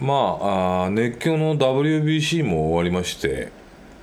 [0.00, 3.48] まああー熱狂の WBC も終わりまして。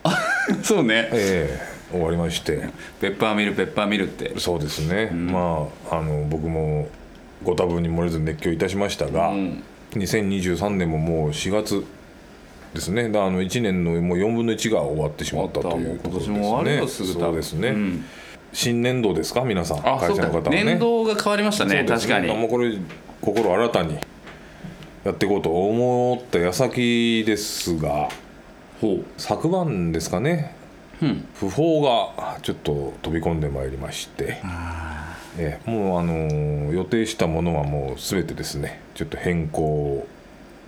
[0.63, 1.09] そうね。
[1.11, 2.63] ええ終わりまして。
[2.99, 4.33] ペッパーミルペッパーミルって。
[4.39, 6.87] そうですね、まああの僕も
[7.43, 9.63] ご多分に漏れず熱狂いたしましたが、うん。
[9.91, 11.83] 2023年ももう4月
[12.73, 13.09] ですね。
[13.09, 16.37] だあの1年のもう4分の1が終わってしまったということですね。
[16.37, 18.05] 今年も終わるよすぐそうですね、うん。
[18.51, 19.41] 新年度ですか？
[19.41, 19.81] 皆さん。
[19.81, 20.63] 会社の方はね。
[20.63, 21.83] 年度が変わりましたね。
[21.87, 22.35] そうです確かに。
[22.35, 22.75] もうこれ
[23.21, 23.99] 心新たに
[25.03, 28.09] やっていこうと思った矢先ですが
[28.79, 30.55] ほ昨晩ですかね
[31.01, 31.27] ううん。
[31.35, 34.41] 訃報がちょっと飛び込んでまいりまして
[35.37, 40.07] ええもうあのー予定したものはもう全てですねちょっと変更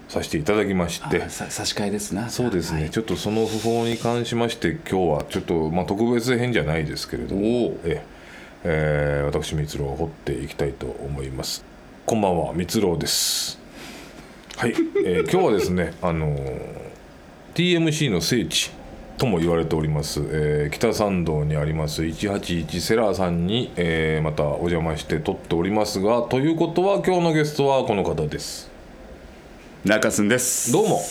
[0.10, 2.30] させていただきまして差し替えですな。
[2.30, 2.90] そうですね、はい。
[2.92, 8.04] ちょっとその訃報に関しまして今日はちょっと、まあ、特別編じゃないですけれども、ええ
[8.66, 11.64] えー私蜜郎を掘っていきたいと思います。
[12.06, 13.58] こんばんは蜜郎です
[14.58, 14.74] はい、
[15.06, 16.86] えー今日はですねあのー
[17.56, 18.72] TMC の聖地
[19.18, 28.72] とも言われております、えー北参道にあります181セラーさんに、えーまたお邪魔して撮っておりますがということは今日のゲストはこの方です。
[29.84, 30.72] 中洲です。
[30.72, 31.02] どうも。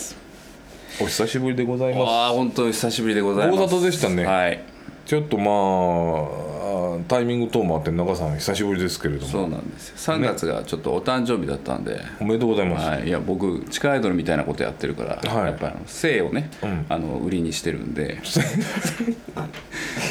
[0.99, 2.09] お久しぶりでございます。
[2.09, 3.57] ああ本当に久しぶりでございます。
[3.59, 4.25] ご無沙汰でしたね。
[4.25, 4.74] はい
[5.05, 6.55] ちょっとまあ
[6.95, 9.27] あタイミング等もあって中さん久しぶりですけれども。
[9.27, 10.15] そうなんですよ。
[10.15, 15.45] 3月がちょっとお誕生日だったんで、おめでとうございます、はい、いや僕地下アイドルみたいなことやってるから、はい。
[15.45, 16.85] やっぱり性をね、ん。
[16.89, 18.19] あの売りにしてるんで、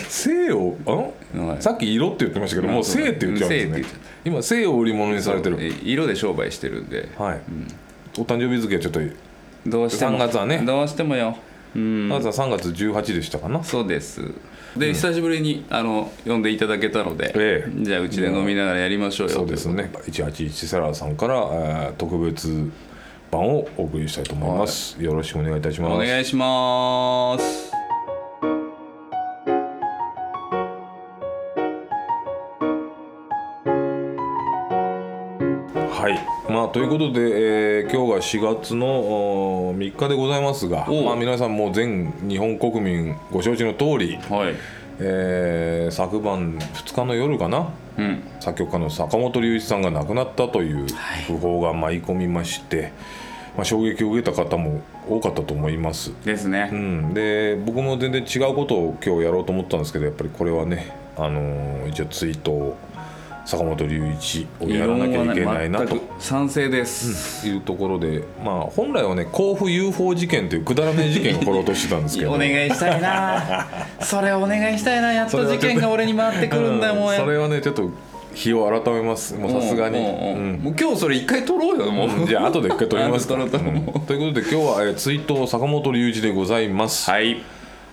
[0.09, 1.63] 性をあはい。
[1.63, 4.01] さっき色って言ってましたけどもう性って言っちゃうんですね。
[4.25, 5.57] 今性を売り物にされてる。
[5.61, 7.09] え色で商売してるんで。
[7.19, 7.41] はい、
[8.19, 9.01] お誕生日付けはちょっと
[9.67, 10.13] どうしても。
[10.13, 10.63] 3月はね。
[10.65, 11.37] どうしてもよ。
[11.75, 12.09] うん。
[12.09, 13.65] まずは3月18でしたかな。
[13.65, 14.23] そうです
[14.77, 17.85] で、久しぶりにあの呼んでいただけたので、ええ。
[17.85, 19.35] じゃあうちで飲みながらやりましょうよ。
[19.35, 19.91] そうですね。
[20.07, 22.71] 181セラーさんから、えー特別
[23.31, 25.95] 版をお送りしたいと思います、よろしくお願いいたします。
[25.95, 27.74] お願いします
[36.75, 38.87] ということで、えー今日が4月の
[39.69, 44.57] お3日でございますが、まあ、皆さんもう全日本国民ご承知の通り、はい。
[44.99, 48.25] えー昨晩2日の夜かなうん。
[48.41, 50.87] 作曲家の坂本龍一さんが亡くなったという
[51.29, 52.91] 訃報が舞い込みまして、
[53.57, 56.13] まあ、衝撃を受けた方も多かったと思います。
[56.25, 62.75] ですね、うん、で僕も全然違うことを今日やろうと思ったんですけどやっぱりこれはね、あのー一応追悼
[63.45, 65.87] 坂本龍一をやらなきゃいけないなと。
[65.87, 72.33] 全く賛成です、いうところで、まあ、本来はね甲府 UFO 事件というくだらない事件を掘ろうとしてたんですけど。
[72.33, 73.67] お願いしたいな。
[74.01, 75.13] それお願いしたいな。
[75.13, 77.91] やっと事件が俺に回ってくるんだよもんそれはねちょっと
[78.35, 79.99] 日を改めますもうさすがに。
[79.99, 82.27] もう今日それ一回取ろうよもう、うん。
[82.27, 83.35] じゃあ後で一回撮りますか。
[83.37, 83.67] 撮ろう撮ろう。
[83.69, 83.85] うん。
[84.07, 87.43] ということで今日は、えー追悼坂本龍一でございます、はい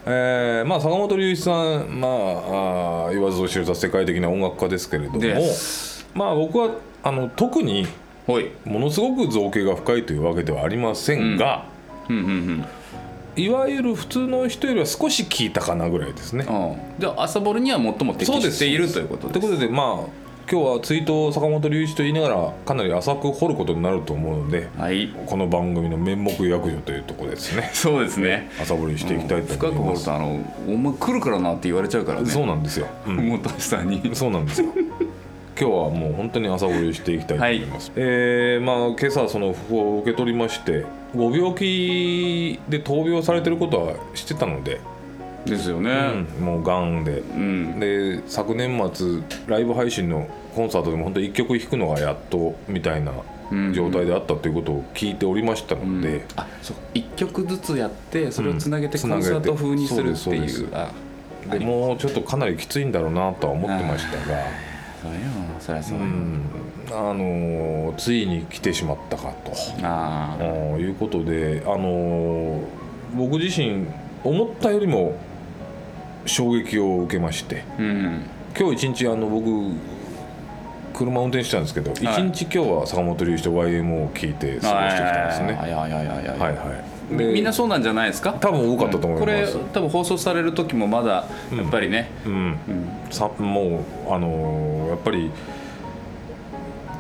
[0.06, 6.07] えーまあ、坂本龍一さん、まあ、あー言わずと知れた世界的な音楽家ですけれどもです。
[6.13, 6.72] まあ僕は
[7.03, 7.88] あの特に
[8.66, 11.66] ものすごく造形が深いというわけではありませんが、
[12.09, 12.17] うん。
[12.17, 12.66] うんうん
[13.34, 16.45] いわゆる普通の人よりは少し聞いたかなぐらいですね。
[16.50, 25.09] うんじゃあ朝ボルには最も適しているということということでまあ今日は追悼坂本龍一と言いながらかなり浅く掘ることになると思うのではい。
[25.25, 27.69] この番組の面目躍如というところですね。
[27.74, 28.50] そうですね。
[28.62, 32.25] 朝掘りしていきたいと深く掘思います、るとあの「お前来るからな」って言われちゃうからね。
[32.25, 33.30] そうなんですよ、うん。
[33.30, 34.01] 本橋さんに。
[34.13, 34.69] そうなんですよ。
[35.59, 40.85] 今日はもう本当に朝掘りしていきたいと思います、えーまあ今朝その訃報を受け取りまして
[41.16, 44.80] ご病気で闘病されてることは知ってたので、
[45.46, 45.91] ですよね。
[46.40, 46.46] うん。
[46.46, 47.19] もうがんで。
[47.19, 47.79] うん。
[47.79, 53.12] で昨年末ライブ配信のコンサートでも本当1曲弾くのがやっとみたいな
[53.51, 53.74] うん。
[53.74, 56.78] 状態であったということを聞いておりましたので、あそう。
[56.94, 59.09] 一曲ずつやってそれをつなげてうん。
[59.09, 60.69] コンサート風にするっていう。
[61.59, 64.41] もうちょっとかなりきついんだろうなとは思ってましたが、
[65.01, 65.18] そうよ
[65.59, 66.41] そりゃそうよ、うん。
[66.91, 69.51] あのーついに来てしまったかと。
[69.81, 70.38] あ
[70.78, 72.62] いうことで、あのー
[73.15, 73.88] 僕自身
[74.24, 75.15] 思ったよりも
[76.25, 77.63] 衝撃を受けまして。
[77.79, 78.21] うん。
[78.57, 79.75] 今日一日あの僕
[80.94, 82.23] 車運転してたんですけど一、はい。
[82.23, 85.68] 日今日は坂本龍一と YMO を聞いて過ごしてきたんですね。
[85.68, 85.89] いやい。
[85.89, 88.33] やいやいやいや、はいはい、みみんなそうなんじゃないですか？
[88.33, 89.57] 多分多かったと思いこれます。
[89.73, 92.33] 多分放送される時もまだやっぱりね、うん。
[92.33, 92.57] うん。
[93.09, 95.31] さもうあのーやっぱり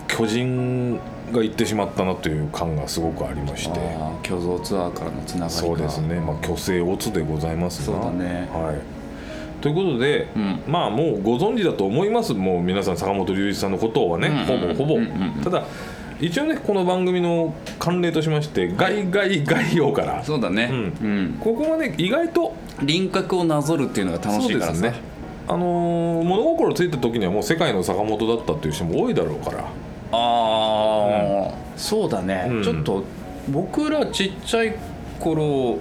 [0.07, 0.99] 巨人
[1.31, 3.79] が行ってしまったなという感がすごくありまして。
[3.79, 5.59] あー巨像ツアーからのつながりか。
[5.59, 8.49] そうですね、まあ、虚勢オツでございますなそうだね。
[8.53, 8.75] はい、
[9.61, 10.59] ということで、うん。
[10.67, 12.33] まあもうご存知だと思います。
[12.33, 15.43] もう皆さん坂本龍一さんのことはね、うんうんほぼほぼ、うんうんうん。
[15.43, 15.63] ただ
[16.19, 20.23] 一応ねこの番組の慣例としまして概概概要から。
[20.23, 20.69] そうだね。
[20.71, 22.53] ううん、ここはね意外と
[22.83, 24.93] 輪郭をなぞるっていうのが楽しいからね。
[25.47, 29.59] あのー物心ついた時にはもう世界の坂本だったっていう人も多いだろうから。
[29.59, 29.65] あ
[30.13, 32.63] あ、そうだね、うん。
[32.63, 33.03] ちょっと
[33.49, 34.75] 僕らちっちゃい
[35.19, 35.79] 頃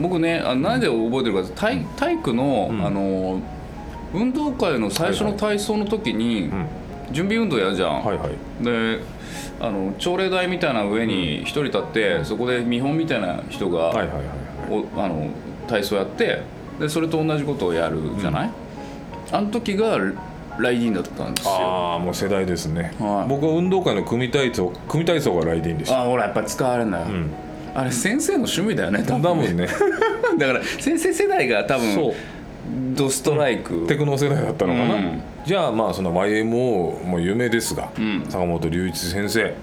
[0.00, 2.86] 僕ねあ何で覚えてるか体体育の,、うん。
[2.86, 3.40] あの
[4.14, 6.66] 運動会の最初の体操の時にうん。
[7.12, 8.64] 準備運動やるじゃん、はいはい。
[8.64, 8.98] で
[9.60, 14.84] あの朝礼台みたいな上に一人立って、そこで見本みたいな人が、はいはいはいはい。
[14.96, 15.30] おあの
[15.68, 16.42] 体操やって
[16.80, 18.50] でそれと同じことをやるじゃない、
[19.30, 19.96] あの時が
[20.58, 21.52] ライディーンだったんですよ。
[21.54, 23.28] ああもう世代ですね、はい。
[23.28, 26.02] 僕は運動会の組体操組体操がライディーンでした。
[26.02, 27.30] あほらやっぱ使われるんだよ、うん
[27.78, 29.48] あれ先生の趣味だよね多多分ね。
[29.48, 29.68] 分ね。
[30.38, 32.12] だから先生世代が多そう。
[32.12, 35.22] 分ドストライク、テクノ世代だったのかな、うん。
[35.44, 38.24] じゃあまあその YMO も有名ですが、ん。
[38.28, 39.54] 坂本龍一先生。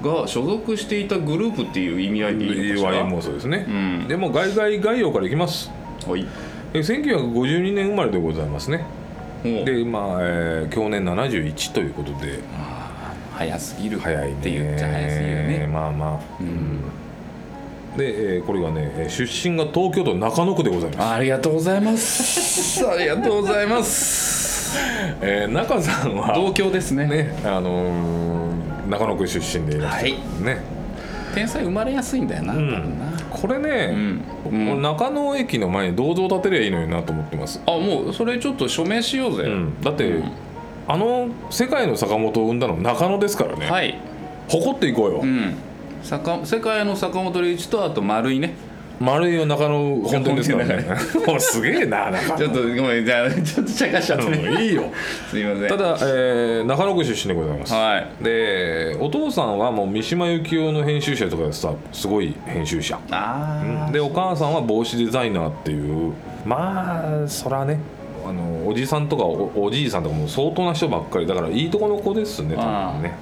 [0.00, 3.72] が所属していたグループっていう意味合いでいいのかしら？YMO そうですね、う
[4.04, 4.08] ん。
[4.08, 5.70] でも概概概要からいきます。
[6.06, 6.24] はい。
[6.72, 8.84] え1952年生まれでございますね。
[9.44, 9.64] もう。
[9.64, 12.38] でまあ、えー去年71ということで。
[13.34, 15.68] 早すぎる早いねって言っちゃ早すぎるね。
[15.72, 16.80] まあまあ、ん
[17.98, 22.86] で、えーこれがねえー出身が東京都中野区でございます、ありがとうございます。
[22.86, 24.78] ありがとうございます。
[25.20, 27.06] えー中さんは同郷ですね。
[27.06, 30.78] ねあのー中野区出身でいらっしゃる、ね。
[31.34, 32.98] 天才生まれやすいんだよな、うん。
[33.28, 34.80] これね、うん。
[34.80, 40.32] 中野駅の前に銅像建てりゃいいのになと思ってます、あもうそれちょっと署名しようぜ、うん、だって、うん。
[40.86, 43.98] あの世界の坂本を生んだの中野ですからね、はい。
[44.48, 45.54] 誇っていこうよ、うん
[46.02, 48.54] 坂世界の坂本龍一とあと丸井ね。
[49.00, 50.84] 丸いの中野本店ですからね
[51.38, 52.38] すげえな中野。
[52.38, 54.38] ちょっとごめんじゃあ ちょっと茶化しちゃってね。
[54.38, 54.84] うんいいよ。
[55.30, 55.68] すいません。
[55.68, 58.24] ただ、えー中野区出身でございます、はい。
[58.24, 62.98] でお父さんはもう三島由紀夫の編集者とかでさすごい編集者。
[63.10, 66.12] ああでお母さんは帽子デザイナーっていう
[66.44, 67.78] まあそらね。
[68.28, 71.26] あのおじさんとかおおじいさんとかも相当な人ばっかり。
[71.26, 73.14] だからいいとこの子ですね多分ね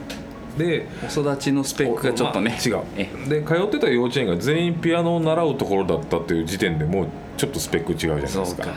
[0.56, 3.28] でお育ちのスペックがちょっとね、まあえ違う。
[3.28, 7.06] で通ってた幼稚園が全員ピアノを習うところだったっていう時点でもう
[7.36, 8.46] ちょっとスペック違うじゃないですか。
[8.46, 8.74] そうか。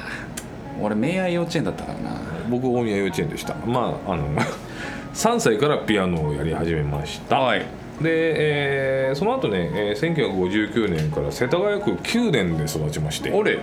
[0.82, 2.18] 俺明愛幼稚園だったからな。
[2.50, 3.56] 僕大宮幼稚園でした。
[3.66, 4.28] まああの
[5.14, 7.60] 3歳からピアノをやり始めました、はい。
[7.60, 7.66] で、
[8.06, 13.32] えーその後ね、えー1959年から世田谷区9年で育ちまして。
[13.32, 13.60] 俺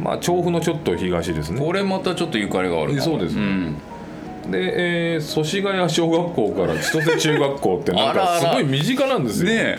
[0.00, 1.60] まあ調布のちょっと東ですね。
[1.60, 3.76] これまたちょっとゆかりがあるなそうですん、
[4.50, 9.50] で、えー、祖師ヶ谷小学校から千歳中学校ってなんからすごい身近なんですよ。
[9.50, 9.78] ね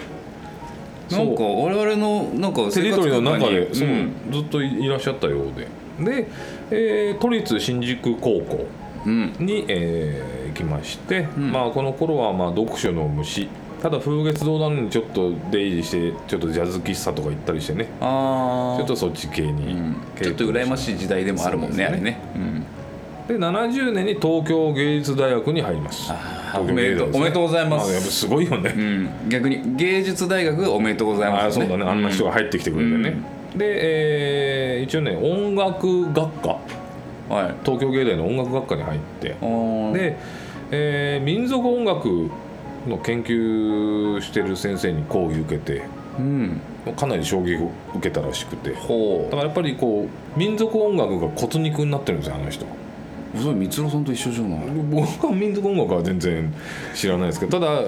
[1.12, 4.14] なんか我々のなんかテリトリーの中で、そううん。
[4.32, 5.68] ずっといらっしゃったようで。
[6.04, 6.28] で、
[6.72, 8.66] えー都立新宿高校
[9.06, 9.36] うん。
[9.40, 11.52] に、えー行きまして、ん。
[11.52, 13.50] まあ、この頃はまあ読書の虫。
[13.82, 17.88] ただ風月堂なのにちょっと出入りしてちょっとジャズ喫茶とか行ったりしてね。
[18.00, 19.96] ああちょっとそっち系に、うん。
[20.22, 21.86] ちょっと羨ましい時代でもあるもんねね。
[21.86, 22.66] あれね、うん、
[23.28, 26.12] で70年に東京芸術大学に入ります。
[26.58, 26.98] おめで
[27.32, 27.90] とうございます。
[27.90, 31.84] あやっぱすごいよね、うん、逆に芸術大学おめでとうございます、あそうだね。
[31.86, 33.16] あんな人が入ってきてくれてね、
[33.56, 36.58] で、えー一応ね音楽学科。
[36.78, 36.84] うん
[37.30, 37.56] はい。
[37.64, 39.30] 東京芸大の音楽学科に入って。
[39.30, 39.36] で、
[40.72, 42.30] えー民族音楽
[42.88, 45.84] の研究してる先生に講義受けて。
[46.20, 46.62] うん。
[46.98, 48.72] かなり衝撃を受けたらしくて。
[48.72, 52.66] だほからやっぱりこう民族音楽が骨肉になってるんですよあの人。
[52.66, 52.68] う
[53.42, 54.60] それ三郎さんと一緒じゃない？
[54.92, 56.54] 僕は民族音楽は全然
[56.94, 57.82] 知らないですけどただ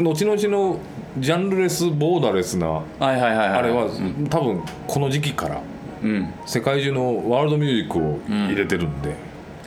[0.00, 0.78] 後々の
[1.18, 5.60] ジャンルレスボーダレスなはいはいはい、はい、あれはうん、多分この時期から
[6.02, 6.32] うん。
[6.46, 9.14] 世界中のワールドミュージックを入れてるんで、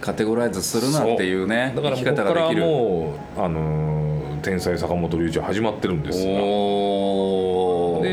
[0.02, 2.66] カテゴライズするなっていうねだからここから方ができる。
[2.66, 4.04] もう、あのー
[4.42, 6.34] 天才坂本龍一は始まってるんですが。
[6.34, 6.40] で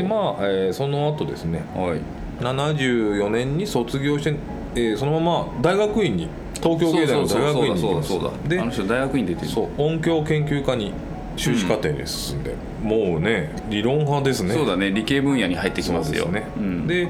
[0.03, 1.63] まあ、えーその後ですね。
[1.75, 1.99] はい。
[2.43, 4.35] 74年に卒業して、
[4.75, 8.49] えーそのまま大学院に東京芸大の大学院に行きます。
[8.49, 9.47] であの人大学院出てる。
[9.47, 10.93] そう音響研究科に
[11.37, 14.53] 修士課程に進んで、もうね理論派ですね。
[14.53, 14.91] そうだね。
[14.91, 16.25] 理系分野に入ってきますよ。
[16.25, 17.09] ね、うん、で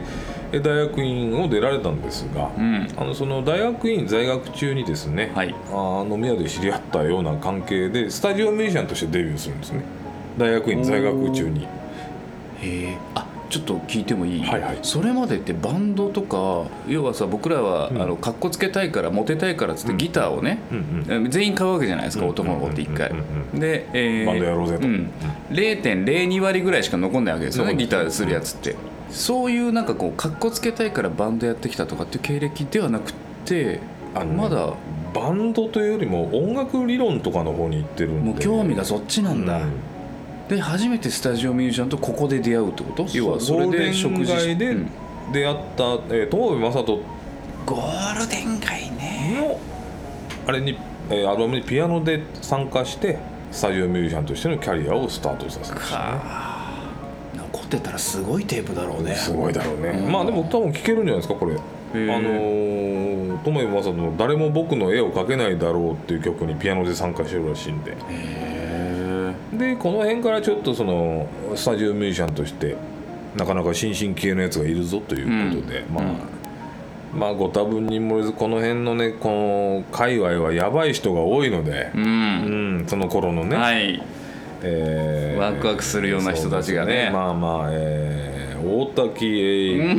[0.53, 2.88] え大学院を出られたんですが、うん。
[2.98, 5.56] あのその大学院在学中にですね、はい。
[5.72, 9.82] あ飲み屋で知り合ったような関係でスタジオミュージシャンとしてデビューするんですね。
[10.38, 11.63] 大学院在学中に。
[11.63, 11.68] へ
[12.62, 14.79] えあちょっと聞いてもいい、はいはい。
[14.81, 18.01] それまでってバンドとか要はさ僕らは、うん。
[18.01, 21.25] あのかっこつけたいからモテたいからっつってギターをね、うんうん。
[21.27, 23.12] え全員買うわけじゃないですか、うん男の子って1回、
[23.53, 24.88] で、えーバンドやろうぜと。
[24.88, 25.12] ん、
[25.51, 28.75] 0.02割ぐらいしか残んないわけですよねギターするやつって。
[29.10, 33.12] そういうなんかこうかっこつけたいからバンドやってきたとかっていう経歴ではなく
[33.46, 33.81] て
[34.15, 34.70] あまだ。
[35.13, 38.29] バンドというよりも音楽理論とかの方に行ってるんで。
[38.29, 39.72] もう興味がそっちなんだ、うん
[40.51, 43.08] で初めてスタジオミュージシャンとここで出会うってこと？
[43.13, 44.91] 要はそれゴールデンで食事街でうん。
[45.31, 47.01] 出会った、えー友部正人。
[47.65, 49.38] ゴールデン街ね。
[49.39, 49.58] の
[50.46, 50.77] あれに、
[51.10, 53.17] えーアルバムにピアノで参加して
[53.50, 56.01] スタジオミュージシャンとしてのキャリアをスタートさせましたね。
[56.01, 56.84] はあ
[57.38, 59.15] 残ってたらすごいテープだろうね。
[59.15, 60.12] すごいだろうね、うん。
[60.12, 61.53] まあでも多分聴けるんじゃないですかこれ。
[61.55, 62.05] あー。
[62.22, 63.12] のー
[63.43, 67.93] 友部正人の「誰も僕の絵を描けないだろう」っていう曲にピアノで参加してるらしいんで。
[67.93, 67.96] へ
[69.62, 72.75] でこの辺からちょっとそのスタジオミュージシャンとして
[73.36, 76.03] なかなか新進気鋭のやつがいるぞということで、まあ、
[77.15, 84.01] まあご多分に漏れずこの辺のねこの界隈はやばい人が多いのでえ、ううんん、その頃のね、はい。
[84.63, 86.91] えーワクワクするような人たちがね。
[86.91, 89.94] そうですまあまあ、えー大滝栄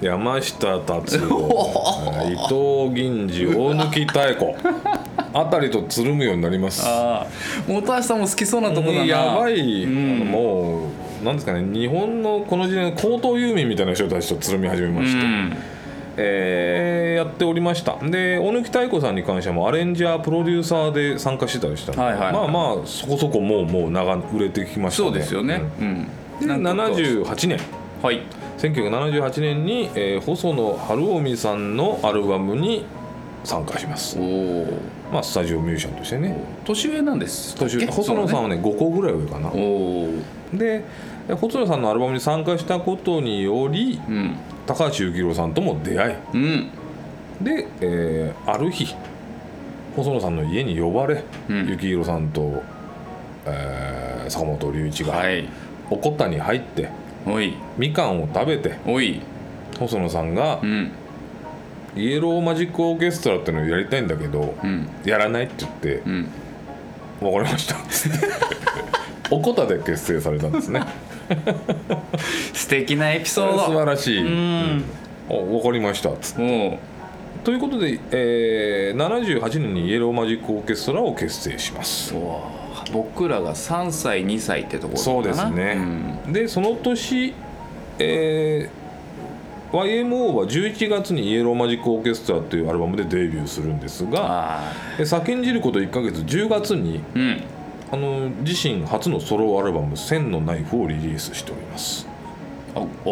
[0.00, 1.24] 一山下達郎
[2.26, 4.56] えー伊藤銀次大貫妙子
[5.34, 6.82] あたりとつるむようになります。
[6.86, 7.26] ああ
[7.66, 9.04] 本橋さんも好きそうなとこだな。
[9.04, 10.18] やばい、うん。
[10.30, 10.90] も
[11.22, 15.56] うなんですかね日本のこの時代の高等遊民みたいな人たちとつるみ始めまして、うん。
[16.16, 17.96] えーやっておりました。
[18.02, 22.32] で大貫妙子さんに関してはもうアレンジャープロデューサーで参加してたりしたので、はいはいはい。
[22.32, 25.62] まあまあそこそこもうもう長売れてきましたねそうですよね。
[25.80, 26.08] うん。
[26.40, 26.46] うん。
[26.46, 27.60] でなんかこう78年。
[28.02, 28.22] はい。
[28.58, 32.84] 1978年に、えー細野晴臣さんのアルバムに
[33.44, 34.18] 参加します。
[34.18, 34.80] おお
[35.14, 36.36] まあスタジオミュージシャンとしてね。
[36.64, 37.54] 年上なんです。
[37.54, 37.86] 年上。
[37.86, 39.52] 細野さんはね5個ぐらい上かな。
[40.52, 40.84] で
[41.36, 44.34] 細野さんのアルバムに参加したことによりうん。
[44.66, 46.42] 高橋幸宏さんとも出会うん。
[46.42, 46.70] い
[47.44, 48.92] で、えーある日
[49.94, 51.66] 細野さんの家に呼ばれ、うん。
[51.68, 52.60] 幸宏さんと、
[53.46, 55.48] えー坂本龍一がはい。
[55.90, 56.88] おこたに入って
[57.24, 57.54] おい。
[57.78, 59.20] みかんを食べておい。
[59.78, 60.90] 細野さんがうん
[61.96, 64.88] イエローマジックオーケストラっていうのをやりたいんだけどうん。
[65.04, 66.28] やらないって言ってうん
[67.20, 68.26] 「分かりました」つって
[69.30, 70.82] おこたで結成されたんですね。
[72.52, 74.84] 素敵なエピソー素ド晴らしい、うん。
[75.28, 76.10] かりました。
[76.20, 76.78] つって
[77.42, 82.14] ということで、えー78年にイエローマジックオーケストラを結成します。
[82.92, 85.02] 僕らが3歳2歳ってところかな。
[85.04, 85.78] そうですね、
[86.28, 87.34] でその年、
[87.98, 88.83] えー
[89.74, 97.42] YMO は11月にイエローマジックオーケストラというアルバムでデビューするんですがあえ先んじること1ヶ月10月にあうん。
[97.92, 102.06] あの自身初のソロアルバム「千のナイフ」をリリースしております。
[103.04, 103.10] お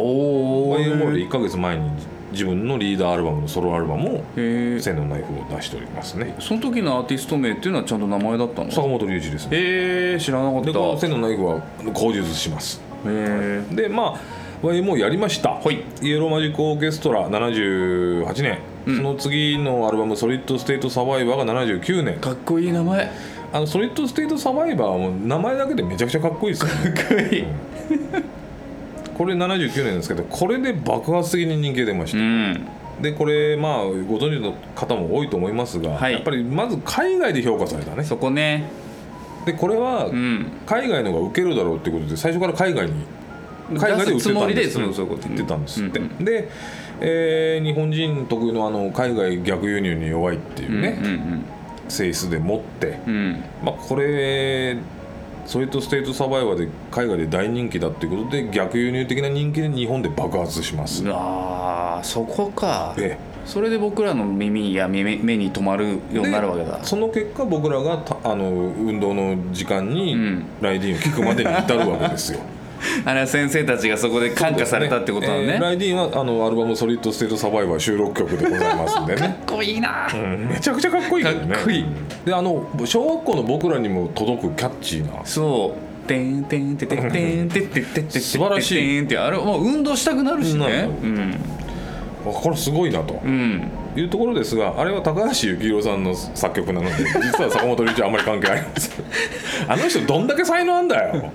[0.71, 1.91] お YMO で1ヶ月前に
[2.33, 4.23] 自分のリーダーアルバムのソロアルバムをへ
[4.77, 6.35] 「え千のナイフ」を出しておりますね。
[6.41, 8.71] その時のアーティスト名っていうのはちゃんと名前だったの？
[8.71, 9.51] 坂本龍一ですね。
[9.53, 10.67] えー、知らなかった。
[10.67, 11.61] でこの「千のナイフ」は
[11.93, 12.81] 口述します。
[13.05, 15.83] でまあ YMO やりました、はい。
[16.03, 18.97] イエローマジックオーケストラ78年、うん。
[18.97, 22.19] その次のアルバム「ソリッド・ステート・サバイバー」が79年。
[22.21, 23.05] かっこいい名前。
[23.05, 23.13] か
[23.55, 26.91] あのソリッド・ステート・サバイバーはもう名前だけでめちゃくちゃかっこいいですよね。
[26.91, 27.45] っこいい。
[29.19, 32.69] これ79年ですけどこれで爆発的に人気が出ました、うん。
[33.03, 36.13] でこれまあご存知の方も多いと思いますが、はい。
[36.13, 38.05] やっぱりまず海外で評価されたね。
[38.05, 38.69] そこね。
[39.45, 40.47] でこれはうん。
[40.67, 42.93] 海外のが受けるだろうっていうことで最初から海外に
[43.81, 45.29] 海外で売って出すつもりでたんですそうそういうこと。
[45.29, 46.49] 言ってたんですって、うんで、
[47.01, 51.45] えー日本人特有のあの海外逆輸入に弱いっていうね、うん
[51.89, 53.15] 性質でもって、うん。
[53.15, 54.77] うんまあ、これ
[55.45, 62.95] ソリッドステートサバイバーで海外で大人気だっていうことで逆輸入的な人気で日本で爆発します、あーそこか。
[62.97, 66.79] でそれで僕らの耳や目目に留まるようになるわけだ。
[66.85, 70.45] その結果僕らがたあの運動の時間にうん。
[70.61, 72.41] ライディーンを聞くまでに至るわけですよ
[73.05, 75.43] あれは先生たちがそこで感化されたってことだね。
[75.45, 79.21] えーライディーンはあのアルバム「ソリッド・ステート・サバイバー」収録曲でございますんでね。
[79.23, 80.09] かっこいいな。
[80.13, 80.49] うん。
[80.49, 81.55] めちゃくちゃかっこいいけどね。
[81.55, 81.85] かっこいい。
[82.25, 85.25] であの小学校の僕らにも届くキャッチーな。
[85.25, 85.93] そう。
[86.09, 91.35] てんてんてててんてんててて素晴らしいってあれもう運動したくなるしねうん
[92.25, 93.63] これすごいなとうん
[93.97, 99.05] いうところですがあれは高橋幸宏さんの作曲なので実は坂本龍一はあんまり関係ありません
[99.69, 101.31] あの人どんだけ才能あんだよ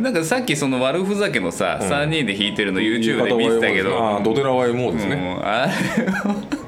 [0.00, 1.80] なんかさっきその悪ふざけのさ、ん。
[1.80, 3.98] 3人で弾いてるの YouTube で見てたけど。
[3.98, 5.46] ああドテラワイモーですね、うん。
[5.46, 5.72] あれ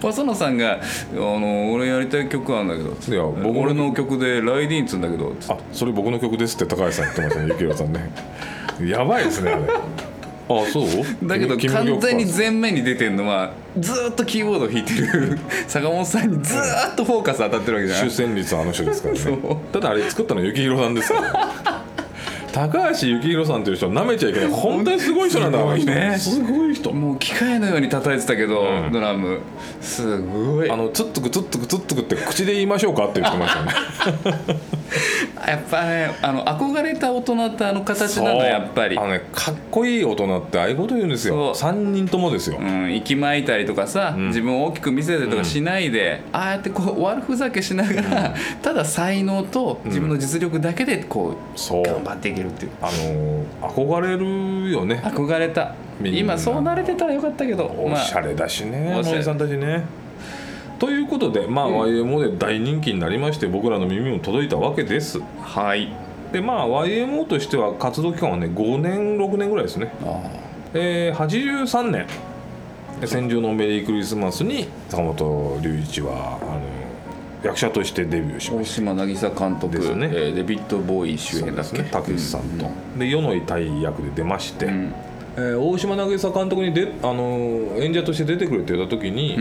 [0.00, 0.80] 細野さんがあ
[1.14, 8.10] の「俺やりたい曲あるんだけど」いや僕も俺の曲で「ライディーン」っつうんだけど」あそれ僕の曲ですって高橋さん言ってましたね幸宏さんね。
[8.84, 9.62] やばいですねあれ。
[10.50, 11.28] あそう？
[11.28, 15.38] だけど完全に前面に出てるのはずーっとキーボード弾いてる。
[15.68, 18.10] 坂本さんにずーっとフォーカス当たってるわけじゃない。
[18.10, 19.38] 主旋律はあの人ですからね。
[19.72, 21.77] ただあれ作ったの幸宏さんですから、
[22.58, 24.50] 高橋幸宏さんという人なめちゃいけない。
[24.50, 25.78] 本当にすごい人なんだから。
[25.78, 26.18] すごいね。
[26.18, 26.92] すごい人。
[26.92, 28.92] もう機械のように叩いてたけど、うん。
[28.92, 29.40] ドラム
[29.80, 33.72] すごいあのつっつくつっつくつっつくって口で言いましょうかって言ってましたね
[35.46, 38.98] やっぱねあの憧れた大人ってあの形なのやっぱり。
[38.98, 41.54] あのねかっこいい大人ってああいうこと言うんですよ。
[41.54, 41.70] そう。
[41.70, 44.28] 3人ともですよ、うん、息巻いたりとかさ、ん。
[44.28, 52.72] 自分を大きく見せたりとかしないで、ああやってこう悪ふざけしながら、 ただ才能と自分の実力だけでこう、頑張っていけるっていう。
[52.80, 55.00] あのー憧れるよね。
[55.04, 55.74] 憧れた。
[56.02, 59.84] 今そうなれてたらよかったけどおしゃれだしね、まあおじさんたちね。
[60.78, 65.20] ということで、まあ YMO で大人気になりまして僕らの耳も届いたわけです。
[65.42, 65.88] はい。
[66.32, 69.92] でまあ YMO としては活動期間はね5年6年ぐらいですね。
[70.04, 70.20] あ
[70.74, 72.06] えー、83年
[73.04, 76.60] 「戦場のメリークリスマス」に坂本龍一はあの
[77.42, 80.10] 役者としてデビューしま大し島渚監督、ですね。
[80.12, 81.22] えーデビッド・ボーイた。
[81.22, 81.64] 主演だっけ？
[81.64, 82.66] そうですね、たけしさんと。
[82.98, 84.92] で世の痛い役で出まして、うん。
[85.36, 89.40] えー大島渚監督にで、あの演者として出てくれって言った時に、う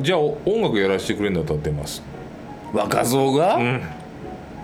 [0.00, 2.02] じゃあ音楽やらせてくれんだったら出ます、
[2.72, 3.82] 若造が、うん、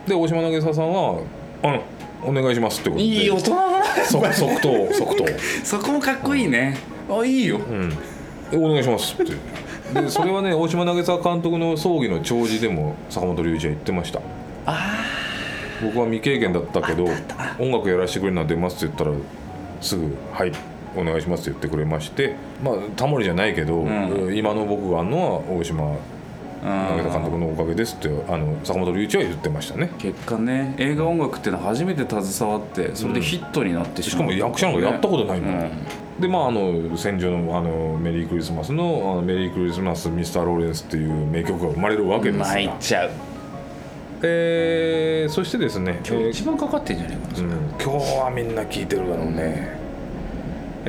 [0.07, 1.21] で大島渚さんは
[1.65, 1.81] 「うん
[2.25, 3.09] お願いします」ってことで。
[3.09, 3.85] いい大人だな。
[4.05, 5.25] そ即答即答。
[5.65, 6.77] そこもかっこいいね、
[7.11, 7.59] あいいよ。
[7.59, 7.93] うん。
[8.53, 9.33] えお願いしますって。
[10.01, 14.21] でそれはね大島渚監督の葬儀の弔辞でも坂本龍一は言ってました。
[15.83, 17.07] 僕は未経験だったけど
[17.59, 19.13] 音楽やらせてくれるなら出ますって言ったら
[19.81, 20.53] すぐ「はい
[20.97, 24.35] お願いします」って言ってくれましてまあタモリじゃないけど、ん。
[24.35, 25.95] 今の僕があるのは大島
[26.61, 29.91] 渚監督のおかげですってあの坂本龍一は言ってましたね。
[29.99, 35.45] 結果ね映画音楽っていうのは初めて携わってそれでヒットになってしまう、しかも役者なんかやったことないん。
[35.45, 35.71] だ、うん。
[36.21, 43.11] でまああの戦場のあのメリークリスマスのあのメリークリスマスミスターローレンスっていう名曲が生まれるわけですが、参っちゃう。
[44.23, 47.51] えーそしてですね、今日えー一番かかってんじゃないかな、うん。
[47.81, 49.79] 今日はみんな聞いてるだろうね、え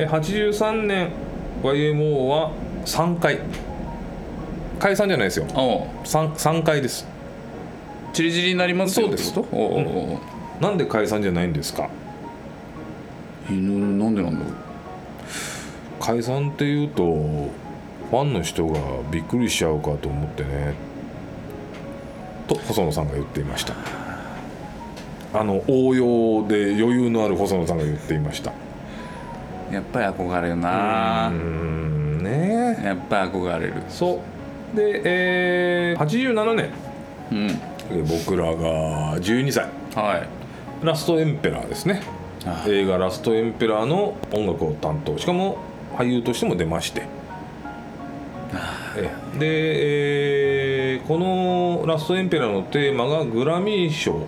[0.08, 1.10] 83年
[1.62, 2.52] YMO は
[2.84, 3.40] 3回。
[4.78, 5.46] 解散じゃないですよ。
[5.54, 5.86] おう。
[6.04, 7.06] 3, 3回です。
[8.12, 9.06] チリチリになりますよ。
[9.08, 9.32] そうです。
[9.34, 10.18] とおうおうおう。
[10.62, 11.88] なんで解散じゃないんですか？
[13.48, 14.54] 犬なんでなんだろう。
[16.00, 20.74] 解散っていうとファンの人がびっくりしちゃうかと思ってね。
[22.48, 23.74] と細野さんが言っていました。
[25.32, 28.52] あの応用で余裕のある細野さんが言っていました
[29.72, 31.28] やっぱり憧れるな。
[31.28, 32.22] うーん。
[32.22, 32.82] ね。
[32.84, 33.74] やっぱり憧れる。
[33.88, 34.20] そ
[34.74, 34.76] う。
[34.76, 36.70] で、えー87年。
[37.32, 37.46] うん。
[37.48, 39.64] えー僕らが12歳。
[39.94, 40.26] はい。
[40.86, 42.02] ラストエンペラーですね。
[42.46, 45.18] あ映画「ラストエンペラー」の音楽を担当。
[45.18, 45.58] しかも
[45.98, 47.02] 俳優としても出まして。
[48.96, 49.38] ええ。
[49.38, 49.46] で、
[50.94, 54.20] えーこの「ラストエンペラー」のテーマがグラミー賞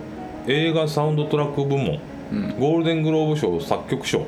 [0.46, 1.98] 映画サウンドトラック部門、
[2.32, 2.54] うん。
[2.58, 4.18] ゴールデングローブ賞作曲賞。
[4.18, 4.26] うん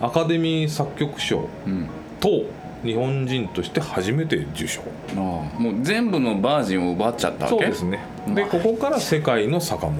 [0.00, 1.88] アカデミー作曲賞うん。
[2.20, 2.44] と
[2.84, 4.82] 日本人として初めて受賞。
[4.82, 4.84] あ
[5.16, 5.18] あ。
[5.60, 7.56] もう全部のバージンを奪っちゃったわけ？
[7.56, 8.00] そうですね。
[8.34, 9.96] でここから世界の坂本。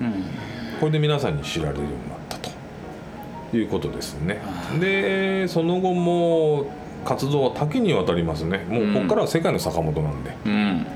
[0.00, 0.24] うん。
[0.80, 2.50] これで皆さんに知られるようになったと。
[3.56, 4.40] いうことですね。
[4.80, 6.66] でその後も
[7.04, 8.58] 活動は多岐にわたりますね。
[8.68, 10.86] もうここからは世界の坂本なんで、うん。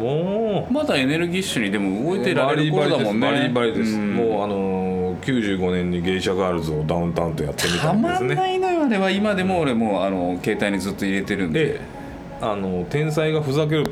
[0.00, 0.72] もう。
[0.72, 3.30] まだエネルギッシュにでも動いてられる頃だもんね。
[3.30, 4.16] バリバリです、ん。
[4.16, 8.34] もうあのー95年にゲイシャガールズをダウンタウンとやってみたたんですね。
[8.34, 8.84] まんないのよ。
[8.84, 11.64] あれは今でも俺もうあの携帯にずっと入れてるんで。
[11.64, 12.02] で
[12.42, 13.84] あの天才がふざける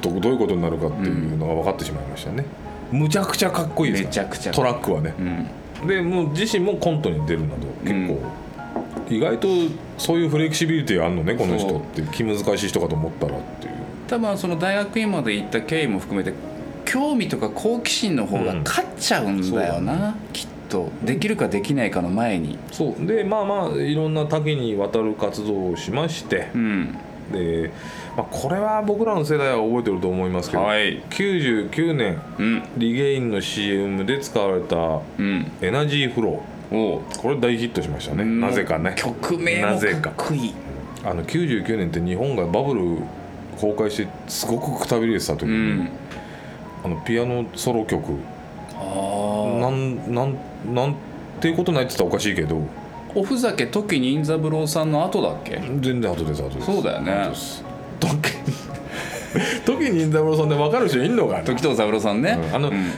[0.00, 2.44] とどういうことになるかっていうのが分かってしまいましたね、
[2.92, 5.12] むちゃくちゃかっこいいですめちゃくちゃトラックはね。
[5.82, 5.88] うん。
[5.88, 8.20] でもう自身もコントに出るなど結構、
[9.08, 9.48] 意外と
[9.98, 12.02] そういうフレキシビリティあるのねこの人って。
[12.02, 13.72] 気難しい人かと思ったらっていう。
[14.06, 16.32] 多分その大学院まで行った経緯も含めて
[16.84, 22.58] 興味とか好奇心の方が勝っちゃうんだよな、きっとできるかできないかの前に。
[22.72, 23.06] そう。
[23.06, 26.48] でまあまあいろんな多岐にわたる活動をしまして。
[26.54, 26.96] うん。
[27.32, 27.70] で、
[28.16, 31.00] まあ、これは僕らの世代は覚えてると思いますけど、はい。
[31.10, 32.62] 99年うん。
[32.76, 34.76] リゲインの CM で使われた
[35.18, 35.50] うん。
[35.60, 37.00] エナジーフロおう。
[37.02, 38.24] ーこれ大ヒットしましたね。
[38.24, 38.94] なぜかね。
[38.96, 40.10] 曲名もなぜか。
[40.10, 40.54] かっこいい。
[41.04, 42.98] あの99年って日本がバブル
[43.58, 45.88] 公開してすごくくたびれてた時に、うん。
[46.84, 48.12] あのピアノソロ曲。
[49.60, 50.94] なんなんなん
[51.40, 52.60] ていうことないって言ったらおかしいけど。
[53.14, 55.60] おふざけ時に任三郎さんの後だっけ？
[55.80, 56.66] 全然後です後です。
[56.66, 57.12] そうだよね。
[57.12, 57.64] 後です。
[57.98, 58.30] 時
[59.64, 61.42] 時に三郎さんで分かる人いんのかな？
[61.44, 62.54] 時藤三郎さんね、うん。
[62.56, 62.90] あのうん。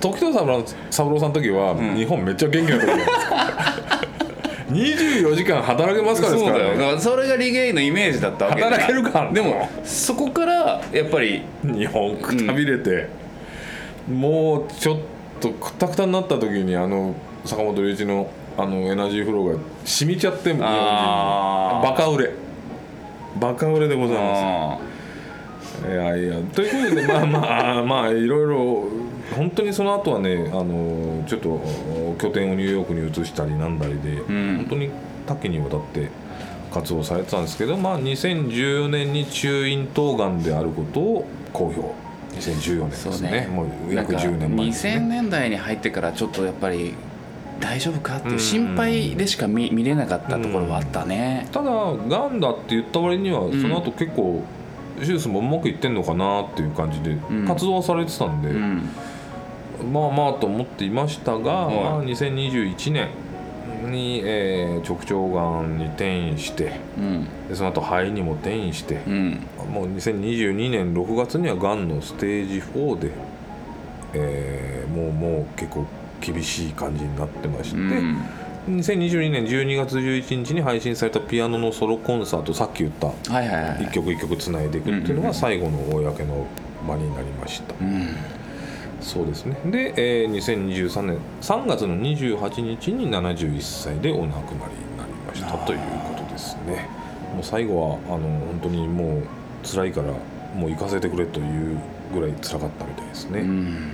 [0.00, 3.10] 時藤三郎三郎さんの時は、日本めっちゃ元気な時なんです
[4.72, 6.74] 24 時間働けますからですそうだよ。
[6.76, 13.08] だからそれがリゲインのイメージだったわけだ働けるかでもそこからやっぱり日本くたびれて、
[14.12, 15.02] もうちょっと
[15.40, 22.32] くたくたになった時にあの坂本龍一のあのエナジーフローが染みちゃってバカ売れ。
[23.38, 24.84] バカ売れでございます。
[25.84, 28.88] あいやいやということでまあまあまあいろいろ
[29.36, 31.60] 本当にその後はねあのちょっと
[32.18, 34.56] 拠点をニューヨークに移したりなんだりで、ん。
[34.56, 34.90] 本当に
[35.26, 36.08] 多岐にわたって
[36.72, 42.05] 活動されてたんですけど、まあ、2014年に中咽頭がんであることを公表
[42.36, 43.12] 2014年ですね。
[43.12, 43.48] そうね。
[43.48, 46.94] もう約なんか10年前です2000ね年代に入ってからちょっとやっぱり
[47.60, 54.42] 大丈夫かっていう心配でしか見見れなかったところはあったね、ただがんだって言った割にはその後結構
[54.98, 57.46] 手術もうまくいってんのかなっていう感じでん。
[57.46, 58.88] 活動はされてたんで、うん。
[59.92, 61.74] まあまあと思っていましたが、はい。
[61.74, 63.08] まあ、2021年
[63.82, 67.26] に、えー直腸がんに転移してうん。
[67.48, 69.40] でその後肺にも転移してう、ん。
[69.72, 73.10] もう2022年6月にはがんのステージ4で、
[74.14, 75.84] えーもうもう結構
[76.20, 78.18] 厳しい感じになってまして、うん。
[78.68, 83.08] 2022年12月11日に配信されたピアノのソロコンサートさっき言った
[83.80, 86.46] 一曲一曲つないでいくっていうのが最後の公の
[86.88, 87.74] 場になりました。
[87.80, 88.08] うん
[89.00, 89.56] そうですね。
[89.66, 95.52] で、えー2023年3月の28日に71歳でお亡くなりになりました。
[95.66, 96.88] ということですね。
[97.34, 99.22] もう最後はあの本当にもう
[99.62, 100.08] 辛いから
[100.54, 101.78] もう行かせてくれという
[102.14, 103.92] ぐらい辛かったみたいですうね、ん。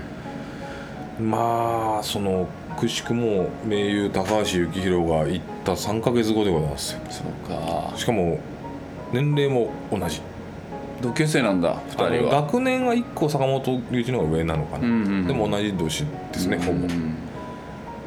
[1.18, 2.46] まあその
[2.78, 7.00] くしくも盟友高橋幸宏が行った3ヶ月後でございますよ。
[7.10, 7.96] そうか。
[7.96, 8.38] しかも
[9.12, 10.20] 年齢も同じ
[11.02, 15.26] 同級生なんだ2あの人は学年は1個坂本龍一の方が上なのかな、うんうんうん。
[15.26, 17.14] でも同じ年ですね、ほぼうん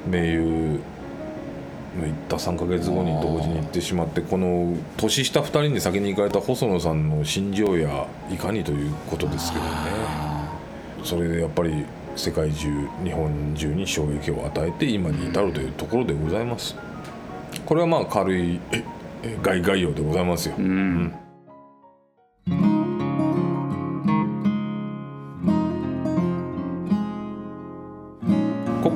[0.07, 0.79] 盟友
[1.99, 9.71] の行った3ヶ月後に同時に行ってしまってこの年下2人に先に行かれた細野さんの心情やいかにということですけどね。
[11.03, 12.69] それでやっぱり世界中
[13.03, 16.75] 日本中に衝撃を与えて今に至るというところでございます。
[17.65, 18.83] これはまあ軽いえ
[19.23, 21.13] え概概要でございますよ、うん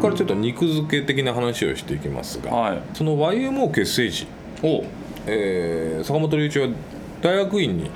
[0.10, 2.82] からちょっと肉付け的な話をしていきますがはい。
[2.94, 4.28] その YMO 結成時、
[4.64, 4.84] お
[5.26, 6.68] えー坂本龍一は
[7.22, 7.90] 大学院に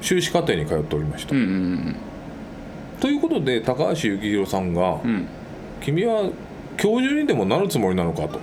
[0.00, 1.96] 修士課程に通っておりました、うんうん
[3.00, 5.10] ということで高橋幸宏さんがうん。
[5.10, 5.26] うん
[5.82, 6.30] 「君は
[6.78, 8.40] 教授にでもなるつもりなのか?」と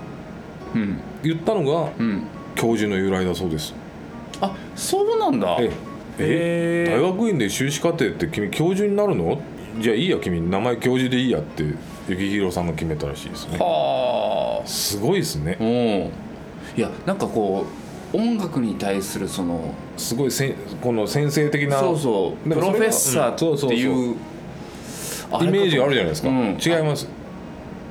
[0.75, 0.97] うん。
[1.23, 2.23] 言ったのがうん。
[2.55, 3.73] 教授の由来だそうです。
[4.41, 5.57] あそうなんだ。
[5.59, 5.71] え
[6.19, 9.41] え大学院で修士課程って君教授になるの？
[9.79, 10.39] じゃあいいや君。
[10.51, 11.63] 名前教授でいいやって
[12.07, 13.57] 幸宏さんが決めたらしいですね。
[13.59, 14.67] はあ。
[14.67, 15.57] すごいですね。
[15.59, 16.11] おお
[16.77, 17.65] いやなんかこ
[18.13, 24.15] う音楽に対するそのすごいせんこの先生的なそうそうプロフェッサーっていう
[25.41, 26.57] イメージがあるじゃないですか、うん。
[26.63, 27.07] 違います。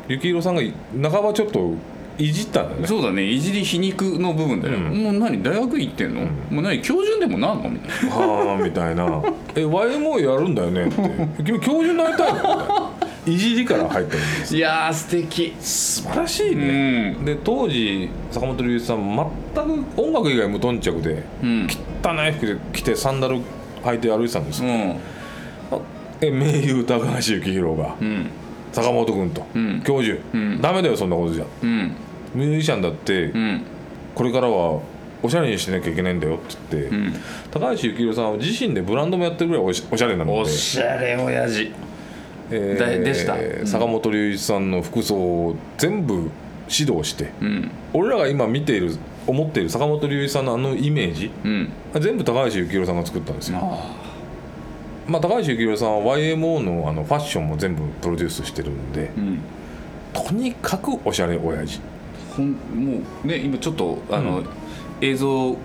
[0.08, 0.62] 幸宏さんが
[1.10, 1.72] 半ばちょっと
[2.18, 2.86] いじったんだよね。
[2.86, 3.24] そうだね。
[3.24, 5.02] いじり皮肉の部分だよ、うん。
[5.02, 5.42] もう何？
[5.42, 6.20] 大学行ってんの、
[6.50, 6.80] もう何？
[6.82, 7.70] 教授でもなんの？
[7.70, 8.16] みたいな。
[8.16, 9.04] はあみたいな
[9.56, 12.91] 「え YMO やるんだよね」って「君教授になりたいの?」
[13.24, 15.54] いじりから入ったんですいやー素敵。
[15.60, 17.24] 素晴らしいうね、ん。
[17.24, 19.16] で当時坂本龍一さん
[19.54, 21.68] 全く音楽以外無頓着でうん。
[22.04, 23.40] 汚い服で着てサンダル
[23.84, 24.96] 履いて歩いてたんですよ、うん。
[26.20, 28.30] え盟友高橋幸宏がうん。
[28.72, 29.82] 坂本君と、うん。
[29.84, 30.60] 教授、うん。
[30.60, 31.44] ダメだよそんなことじゃ。
[31.62, 31.94] うん。
[32.34, 33.62] ミュージシャンだって、うん。
[34.14, 34.80] これからは
[35.22, 37.14] おしゃれにしなきゃいけないんだよって言って、うん。
[37.50, 40.40] 高橋幸宏さんは自身でブランドもやってるぐらいおしおしゃれなので。
[40.40, 41.70] おしゃれ親父
[42.50, 43.34] えだでした。
[43.34, 46.30] うん坂本龍一さんの服装を全部
[46.68, 47.70] 指導してうん。
[47.92, 51.72] 俺らが今見ている思っている坂本龍一さんのあのイメージうん。
[52.00, 53.94] 全部高橋幸宏さんが作ったんですよ、あ
[55.06, 59.10] まあ、高橋幸宏さんは YMO のあのファッションも全部プロデュースしてるんで
[60.12, 61.80] とにかくおしゃれ親父。
[62.36, 64.42] ほんもうね今ちょっとあの、
[65.00, 65.56] 映像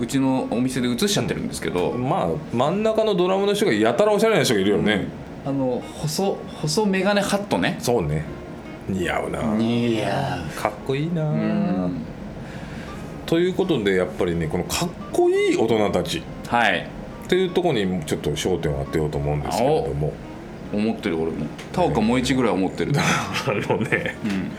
[0.00, 5.06] うちのお店で映しちゃってるんですけど、まあ真ん中のドラムの人がやたらおしゃれな人がいるよね、
[5.46, 7.76] あの細細メガネハットね。
[7.80, 8.24] そうね。
[8.88, 12.02] 似合うな、いやかっこいいな、うん。
[13.24, 16.22] ということでやっぱりねこのかっこいい大人たち。
[16.48, 16.86] はい。
[17.24, 20.12] っていうところにちょっと焦点を当てようと思うんですけれども。
[20.72, 21.46] 思ってる俺も。
[21.72, 22.92] 田岡もう一ぐらい思ってる。
[22.98, 24.50] あのね、うん。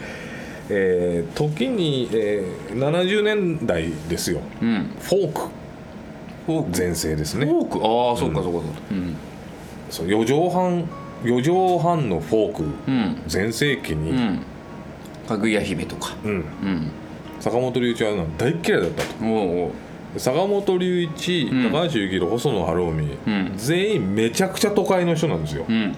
[0.69, 4.39] えー時に、えー70年代ですよ。
[4.61, 4.89] うん。
[4.99, 5.41] フォーク。
[6.47, 6.69] フォーク。
[6.71, 7.45] 全盛ですね。
[7.45, 7.77] フォーク？
[7.77, 8.67] ああそうかそうかそうか。
[8.91, 9.15] うん
[9.95, 10.89] そう4畳半
[11.23, 13.21] 4畳半のフォークうん。
[13.27, 14.41] 全盛期うに、ん。
[15.25, 16.13] かぐや姫とか。
[16.25, 16.31] うん。
[16.31, 16.91] うん。
[17.39, 19.25] 坂本龍一は大っ嫌いだったと。
[19.25, 19.71] お
[20.15, 21.71] う坂本龍一、うん。
[21.71, 23.53] 高橋幸宏細野晴臣、うん。
[23.55, 25.63] 全員めちゃくちゃ都会の人なんですよ。
[25.67, 25.95] うん。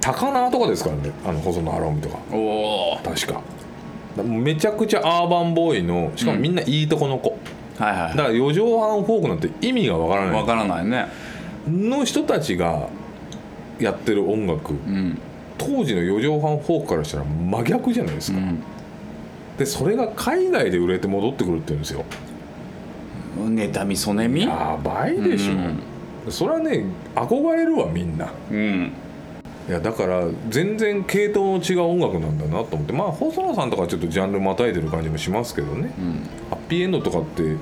[0.00, 2.18] 高輪とかですからねあの細野晴臣とか。
[2.32, 3.42] おお確か。
[4.16, 7.38] だめちゃくちゃアーバンボーイのしかもみんないいとこの子、
[7.78, 8.16] はいはい。
[8.16, 10.40] だから四畳半フォークなんて意味がわからない。
[10.40, 11.06] わからないね。
[11.68, 12.88] の人たちが
[13.78, 14.72] やってる音楽。
[14.72, 15.18] うん。
[15.58, 18.58] 当時の四畳半フォークからしたら真逆じゃないですか、うん。
[19.58, 22.04] でそれが海外で売れて戻ってくるって言うんですよ。
[23.36, 24.42] 妬みそねみ？
[24.42, 26.32] やばいでしょ、うん。
[26.32, 28.32] それはね憧れるわみんな。
[28.50, 28.92] うん。
[29.68, 32.92] いやだから全然系統の違う音楽なんだなと思って。
[32.92, 35.92] まあ細野さんとかちょっとジャンルまたいでる感じもしますけどね、
[36.50, 37.56] ハッピーエンドとかって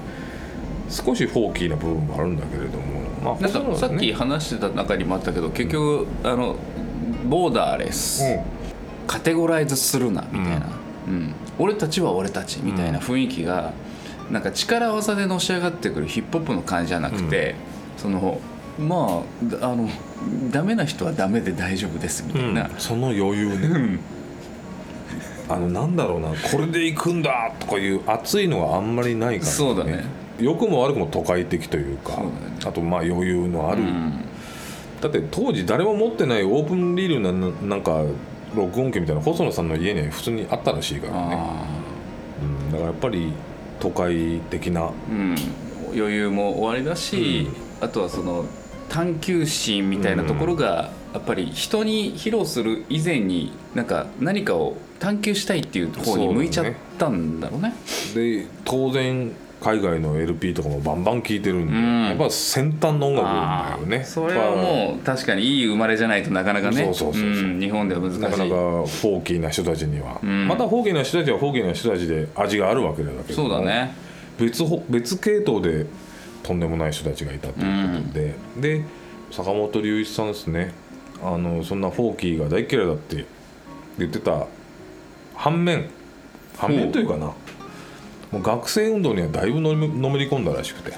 [0.88, 6.56] 少しフォーキーな部分もあるんだけれどもまあなんかさっき話してた中にもあったけど結局あの
[7.28, 8.22] ボーダーレス、
[9.06, 10.66] カテゴライズするなみたいな、
[11.06, 11.34] うん。
[11.58, 13.72] 俺たちは俺たちみたいな雰囲気が、
[14.30, 17.54] なんか力技でのし上がってくるヒップホップの感じじゃなくて、
[17.96, 18.40] その
[18.78, 19.88] まあだあの
[20.50, 22.74] ダメな人はダメで大丈夫ですみたいな、うん。
[22.78, 24.00] その余裕ね。
[25.48, 30.04] あのなんだろうなこれで行くんだとかいう熱いのがあんまりないから、そうだね
[30.40, 32.30] 良くも悪くも都会的というかね。
[32.64, 34.24] あとまあ余裕のある、うん。
[35.00, 38.02] だって当時誰も持ってないオープンリールなななんか
[38.54, 41.64] 録音機みたいな細野さんの家には普通にあったらしいからね、あ
[42.42, 43.32] うん、だからやっぱり
[43.78, 44.82] 都会的な。
[44.82, 45.36] ーうん、
[45.98, 47.48] 余裕も終わりだし、
[47.80, 48.44] あとはその
[48.88, 56.66] 探求心みたいなところが、やっぱり人に披露する以前になんか何かを探求したいっていう方に向いちゃっ
[56.98, 57.74] たんだろうね。
[58.14, 62.04] で当然海外の LP とかもバンバン聴いてるんで、うん。
[62.06, 64.04] やっぱ先端の音楽だよね。
[64.04, 66.84] それはもう確かにいい生まれじゃないとなかなかね。
[66.84, 67.42] そうそうそうそう。
[67.44, 68.20] ん日本では難しい。
[68.20, 70.48] なかなかフォーキーな人たちには、ん。
[70.48, 73.94] またフォーキーな人たちはフォーキーな人たちで味があるわけだけどそうだね。
[74.38, 75.86] 別ほ別系統で
[76.42, 78.34] とんでもない人たちがいたということで、
[78.78, 78.84] で
[79.30, 80.72] 坂本龍一さんですね。
[81.22, 83.26] あのそんなフォーキーが大嫌いだって
[83.98, 84.46] 言ってた
[85.34, 85.90] 反面
[86.56, 87.32] 反面というかな
[88.32, 90.92] もう学生運動にはだいぶのめのめり込んだらしくて、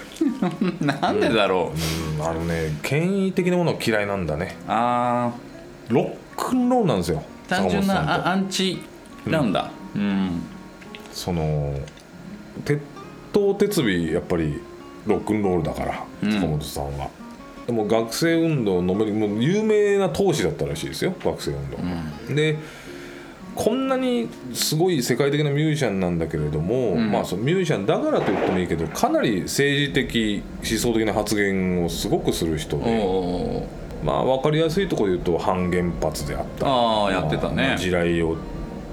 [0.84, 1.72] なんでだろ
[2.18, 4.56] う、うん、あのね権威的なものは嫌いなんだね。
[4.66, 5.32] あ
[5.88, 7.22] ロックンロールなんですよ。
[7.46, 8.82] あ単純なあアンチ
[9.26, 9.70] なんだ。
[9.94, 10.42] うん、
[11.12, 11.74] その
[12.64, 12.80] 鉄
[13.32, 14.60] 頭鉄尾やっぱり
[15.06, 16.32] ロックンロールだから、うん。
[16.32, 17.08] 坂本さんは。
[17.66, 21.70] でも学生運動のめりもう有名な闘士だったらしいですよ学生運
[22.28, 22.58] 動、で
[23.54, 27.10] こんなにすごい世界的なミュージシャンなんだけれども、ん。
[27.12, 33.66] まあそのミュージシャンだからと言ってもいいけどかなり政治的思想的な発言をすごくする人おで、お
[34.04, 37.68] まあ分かりやすいところで言うと反原発であったああやってたね。
[37.68, 38.36] まあ地雷を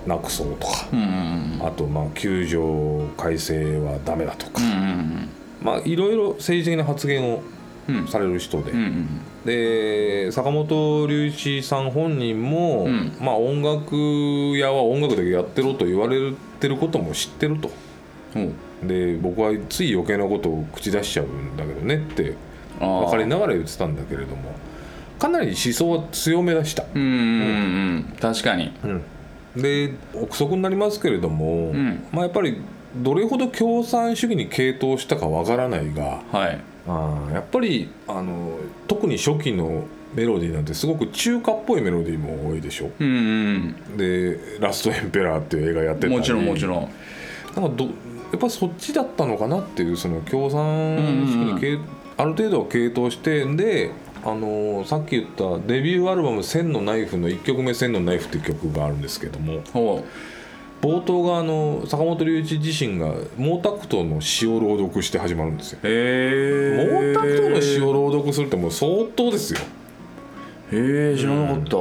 [0.06, 5.30] なくそうとか、うんうんあとまあ球場改正はダメだとか、うんうん
[5.62, 7.42] まあいろいろ政治的な発言を
[7.88, 8.08] うん。
[8.08, 9.08] される人で、うんうん
[9.46, 13.16] で坂本龍一さん本人も、ん。
[13.20, 13.96] まあ音楽
[14.58, 17.72] 屋は音楽だけやってろと言われてることも知ってると。
[18.36, 18.56] うん。
[18.88, 22.36] で僕はつい余計なことを口出しちゃうんだけどねって
[22.80, 24.54] 分かりながら言ってたんだけれども
[25.20, 27.16] かなり思想は強めだした、うんうんう
[27.98, 28.72] ん確かに。
[29.56, 32.08] で憶測になりますけれども、ん。
[32.12, 32.62] まあ、やっぱり
[32.96, 39.84] どれほど共産主義に傾倒したかわからないがはいあーやっぱりあの特に初期の
[40.16, 42.90] メロディーなんてすごく中華っぽいメロディーも多いでしょ？
[43.00, 46.14] うんで「ラストエンペラー」っていう映画やってたり。
[46.14, 46.90] うんもちろんもちろん。
[47.56, 47.92] なんかどや
[48.36, 50.98] っぱそっちだったのかなっていうその共産
[51.28, 51.80] 主義にけい
[52.18, 53.92] ある程度は傾倒してで
[54.24, 59.62] あのさっき言ったデビューアルバム「千のナイフ」の1曲目「千のナイフ」っていう曲があるんですけども。
[59.74, 60.04] ほ
[60.82, 65.80] 冒頭があの坂本龍一自身が毛沢東の詩を朗読して始まるんですよ。
[65.82, 69.60] 毛沢東の詩を朗読するってもう相当ですよ。
[70.72, 71.76] へえ知らなかった。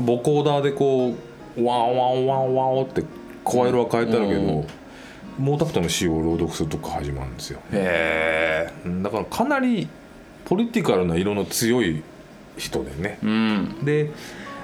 [0.00, 1.14] ボコーダーでこ
[1.56, 3.04] うワンワンワンワンって
[3.44, 4.66] 声色は変えてあるけど、うん。
[5.44, 7.60] 毛沢東の詩を朗読するとこ始まるんですよ。
[7.72, 9.02] へえうん。
[9.02, 9.86] だからかなり
[10.46, 12.02] ポリティカルな色の強い
[12.56, 13.18] 人でね。
[13.22, 13.84] うん。
[13.84, 14.10] で、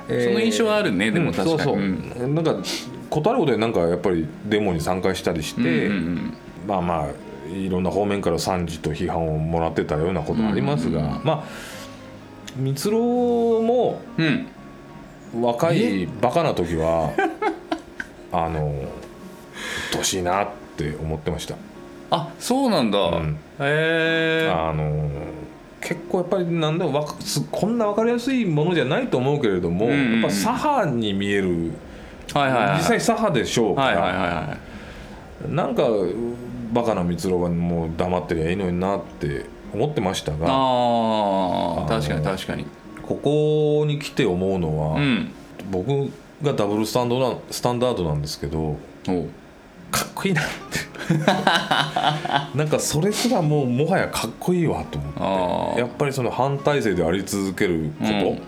[0.09, 1.73] えーその印象はあるねでも確かに。
[1.73, 2.03] うん。
[2.03, 2.35] そうそう、うん。
[2.35, 2.57] なんか
[3.11, 6.35] 断ることでなんかやっぱりデモに参加したりして、うんうん
[6.67, 7.09] まあまあ
[7.51, 11.25] いろんな方面から賛辞と批判をもらってたようなこともありますが、うんうんうん。
[11.25, 11.45] まあ
[12.65, 14.01] 光郎も
[15.41, 17.11] 若いバカな時は
[18.33, 18.87] あのうっ
[19.93, 21.57] とうしいなって思ってました。
[22.13, 23.33] あそうなんだ、うん。
[23.33, 24.53] へえ。
[24.53, 25.09] あの
[25.81, 30.21] 結構やっぱりなんだろうわかすこんな分かりやすいものじゃないと思うけれども、うんうんうん。
[30.21, 31.73] やっぱ左派に見える
[32.35, 32.77] はいはいはい。
[32.79, 34.57] 実際左派でしょうから、はいはいはいは
[35.49, 35.53] い。
[35.53, 35.83] なんか
[36.73, 40.47] バカな光郎はもう黙ってりゃいいのになって思ってましたが。
[40.49, 42.67] あ確かに確かに。
[43.03, 45.33] ここに来て思うのは、うん。
[45.71, 46.11] 僕
[46.43, 48.77] がダブルスタンドなスタンダードなんですけど
[49.91, 50.91] かっこいいなって。
[52.57, 55.81] なんかそれすらもうもはやかっこいいわと思あって。
[55.81, 58.43] やっぱりその反体制であり続けること、うん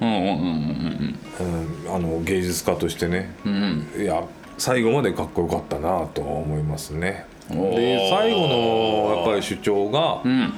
[0.00, 3.34] あの芸術家としてね。
[3.44, 3.86] うんうん。
[3.96, 4.22] うんいや
[4.58, 7.26] 最後までかっこよかったなとは思いますね。
[7.50, 10.52] で最後のやっぱり主張が、うん。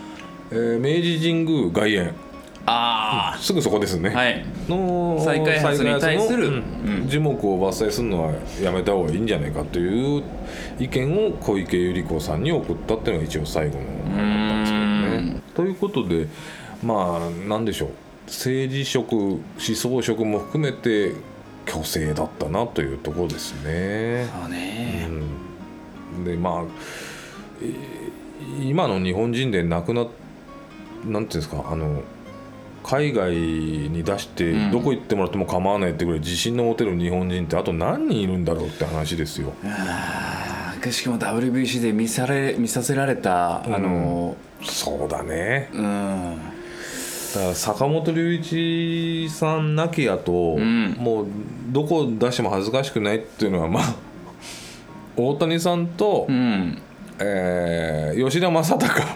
[0.53, 2.15] えー明治神宮外苑。
[2.71, 4.45] あすぐそこですね、あはい。
[4.69, 6.63] の再開発に対する
[7.07, 10.23] 樹木を伐採するのはやめた方がいいんじゃないかという
[10.79, 15.43] 意見を小池百合子さんに送ったっていうのが一応最後のうーん。
[15.55, 16.27] ということで
[16.85, 17.89] まあ何でしょう
[18.29, 21.15] 政治色思想色も含めて
[21.67, 24.27] 虚勢だったなというところですね。
[24.41, 25.09] そうね。
[26.17, 26.25] うん。
[26.25, 26.63] でまあ
[27.63, 28.19] えー
[28.63, 30.07] 今の日本人で亡くな
[31.05, 32.03] なんていうんですかあの
[32.85, 39.53] 海外に出してうんどこ行ってもらっても構わないってぐらい自信の持てる日本人ってあと何人いるんだろうって話ですよ。
[39.65, 45.69] あーしかも WBC で見され見させられた、あのそうだね。
[45.75, 46.58] うん
[47.35, 50.93] だから坂本龍一さんなきやと、ん。
[50.99, 51.27] もう
[51.69, 53.95] どこ出しても恥ずかしくないっていうのはまあ
[55.17, 56.79] 大谷さんと、うん。
[57.19, 59.03] えー吉田正尚。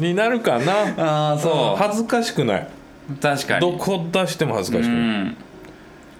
[0.00, 0.72] になるかな。
[0.96, 2.68] ああそ恥ずかしくない。
[3.12, 3.60] う確かに。
[3.60, 5.36] どこ出しても恥ずかしくうない、ん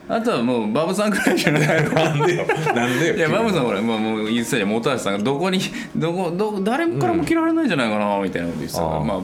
[0.08, 1.84] あとはもうバブさんぐらいじゃない。
[1.84, 2.46] のなんでよ。
[2.74, 3.16] なんでよ。
[3.16, 5.60] いやバブさんほら、まあ、もう言ってたじゃん本橋さんがどこに
[5.94, 9.04] どこど誰からも嫌われないんじゃないかなみたいなこと言ってたから、あー。
[9.04, 9.20] まあ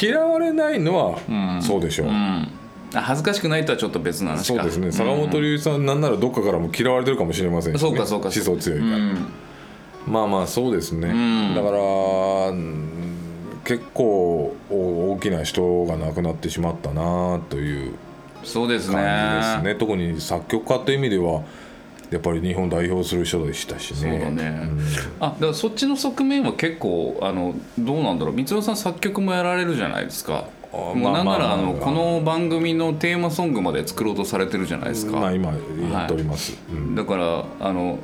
[0.00, 1.18] 嫌われないのは
[1.58, 1.62] ん。
[1.62, 2.14] そうでしょう、うん。
[2.94, 4.62] あ恥ずかしくないとはちょっと別の話か。
[4.62, 4.92] そうですね。
[4.92, 8.28] 坂本龍一さんなんならどっかからも嫌われてるかもしれませんし、ね、そうかそうか。
[8.28, 9.26] 思想強いから、うん。
[10.06, 11.54] まあまあそうですね、ん。
[11.54, 12.88] だからうん
[13.64, 17.94] 結構お大きな人が亡くなってしまったなという
[18.44, 19.60] そうですね。
[19.62, 19.74] ね。
[19.74, 21.42] 特に作曲家という意味では
[22.10, 23.98] やっぱり日本を代表する人でしたしね。
[24.00, 24.68] そうだね、
[25.20, 28.36] あだからそっちの側面は結構あのどうなんだろう。
[28.36, 30.46] 光郎さん作曲もやられるじゃないですか。
[30.72, 35.48] あもうなんならあのこの番組のテーマソングまで作ろうとされてるじゃないですか、まあ今
[35.92, 36.94] やっております、うん。
[36.94, 37.98] だからあの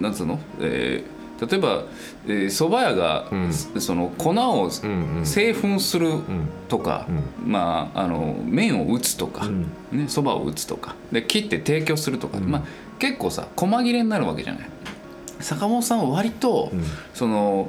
[0.00, 1.84] なんつうの、えー例えば
[2.26, 3.52] えー蕎麦屋が、ん。
[3.52, 4.70] その粉を
[5.24, 6.14] 製粉する
[6.68, 7.06] とか、
[7.44, 9.62] まあ、あの麺を打つとか、ん。
[9.62, 9.68] ね
[10.08, 12.62] 蕎麦を打つとかで切って提供するとか、まあ、
[12.98, 14.68] 結構さ細切れになるわけじゃない？
[15.40, 16.82] 坂本さんは割と、ん。
[17.14, 17.68] その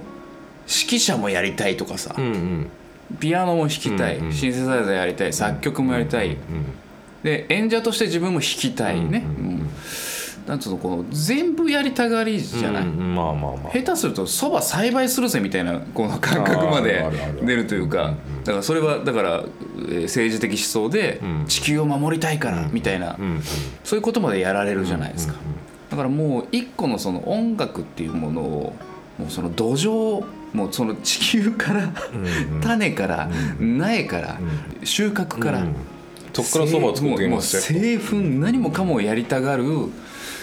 [0.68, 2.70] 指揮者もやりたいとかさ、うんうん。
[3.20, 4.34] ピアノも弾きたい、うんうん。
[4.34, 6.38] シンセサイザーやりたい作曲もやりたい、
[7.24, 9.70] で演者として自分も弾きたいね、うん
[10.50, 13.72] なんつうのこの全部やりたがりじゃない、うんうんまあまあまあ。
[13.72, 17.06] 下手するとそば栽培するぜみたいなこの感覚まで
[17.44, 19.44] 出るというかだからそれはだから
[19.78, 21.46] えー政治的思想でん。
[21.46, 23.16] 地球を守りたいからみたいな
[23.84, 25.36] そういうことまでやられるじゃないですか。
[25.92, 28.74] だからもう一個のその音楽っていうものを
[29.20, 31.94] もうその土壌もうその地球から
[32.62, 34.40] 種から苗から
[34.84, 35.76] 収穫からうん。
[36.32, 39.64] そっからそばを作ってきましたよ製粉何もかもやりたがる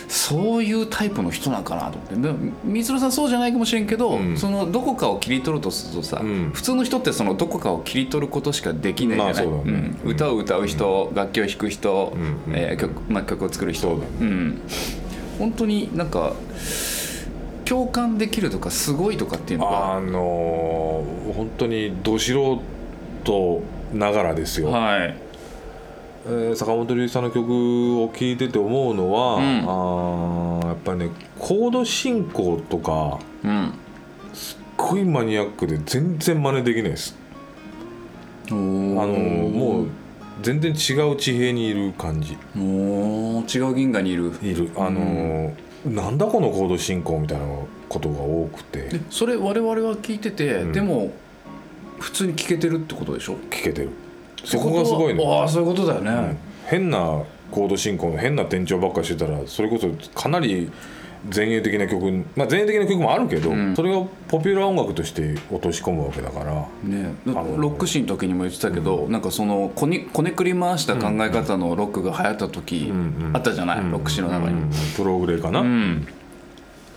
[0.08, 2.16] そういうタイプの人なんかなと思って。
[2.16, 4.36] で光郎さんそうじゃないかもしれんけど、ん。
[4.36, 6.50] そのどこかを切り取るとするとさ、ん。
[6.52, 9.98] 普通の人ってそのどこかを切り取ることしかできないじゃない、まあそうん。
[10.04, 12.58] 歌を歌う人、楽器を弾く人、うんうん。
[12.58, 13.88] えー曲まあ、曲を作る人。
[14.20, 14.60] うん、
[15.38, 16.34] 本当になんか
[17.64, 22.60] 共感できるとかすごいとかっていうのがあのー本当にど素
[23.24, 25.25] 人ながらですよ、はい
[26.26, 29.64] えー坂本龍一さんの曲を聴いてて思うのは、ん。
[29.64, 33.72] あーやっぱりねコード進行とかうん。
[34.34, 37.16] すっごいマニアックで全然真似できないです。
[38.50, 39.86] ああのーもう
[40.42, 42.36] 全然違う地平にいる感じ。
[42.54, 44.32] もう違う銀河にいる。
[44.42, 44.70] いる。
[44.76, 47.46] あのーなんだこのコード進行みたいな
[47.88, 48.88] ことが多くて。
[48.88, 50.72] でそれ我々は聞いてて、ん。
[50.72, 51.12] でも
[52.00, 53.34] 普通に聞けてるってことでしょ？
[53.34, 53.90] 聴けてる
[54.46, 56.38] そこがすごいねああそういうことだよね、うん。
[56.66, 60.70] 変なコード進行の変な転調ばっかりしてたらそれこそかなり
[61.34, 63.74] 前衛的な曲まあ前衛的な曲もあるけど、ん。
[63.74, 66.52] それをポピュラー音楽として落とし込むわけだから。
[66.84, 72.92] ね、のロックシーンの時にも言ってたけど、なんかそのこねこねくり回した考え方のロックが流行った時
[73.32, 74.60] あったじゃない、ロックシーンの中に。
[74.60, 76.06] うんプログレかな、うん。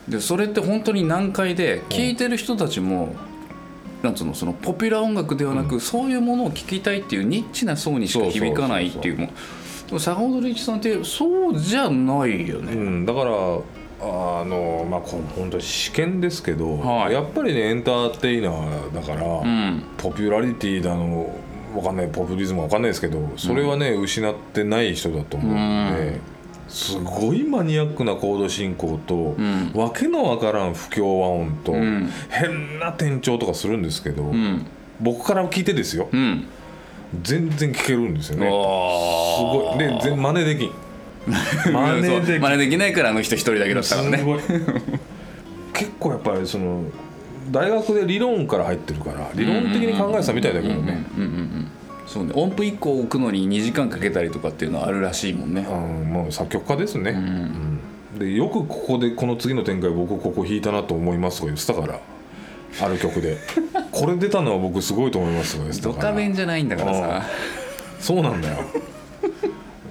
[0.07, 3.15] でそれって本当に難解で聴いてる人たちも、
[4.03, 9.29] なんつうのそのポピュラー音楽ではなく、そういうものを聴きたいっていうニッチな層にしか響かないっていうもう
[9.87, 12.73] でも坂本龍一さんってそうじゃないよね。
[12.73, 13.31] うんだから
[14.01, 17.13] あのまあこ本当に試験ですけど、はい。
[17.13, 19.83] やっぱりねエンターテイナーだから、うん。
[19.97, 21.35] ポピュラリティだの
[21.75, 26.19] わかんないポピュリズムわかんないですけどそれはね、失ってない人だと思うので、
[26.69, 29.71] すごいマニアックなコード進行と、ん。
[29.73, 32.09] わけのわからん不協和音と、ん。
[32.29, 34.65] 変な転調とかするんですけど、うん。
[34.99, 36.09] 僕から聞いてですよ。
[36.11, 36.45] うん。
[37.23, 38.45] 全然聞けるんですよね。
[38.45, 39.79] すおごい。
[39.79, 40.71] で全真似できん。
[41.71, 44.23] 真似できん真似できないからあの人一人だけだったからね。
[45.73, 46.83] 結構やっぱりその
[47.51, 51.05] 大学で理論から入ってるから理論的に考えてたみたいだけどね
[52.09, 52.31] そうね。
[52.33, 55.61] 音符1個置くのに2時間かけたりとかっていうのはあるらしいもんね。
[55.61, 57.79] うんもう作曲家ですね、うん。
[58.17, 61.99] でよくここでこの次の展開僕ここ弾いたなと思いますとか言ってたから
[62.81, 63.37] ある曲で。
[63.91, 66.09] これ出たのは僕すごいと思いますとか言ってたドから。
[66.09, 67.23] カベンじゃないんだからさ。
[67.99, 68.55] そうなんだよ。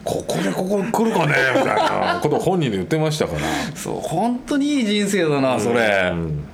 [0.04, 2.18] ここでここ来るかねみたいな。
[2.20, 3.40] ことを本人で言ってましたから。
[3.76, 6.10] そう本当にいい人生だなそれ。
[6.12, 6.44] うん。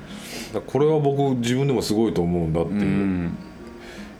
[0.52, 2.74] だからこれは僕自分でもすごいと思うんだってう。
[2.74, 3.36] いう,、ん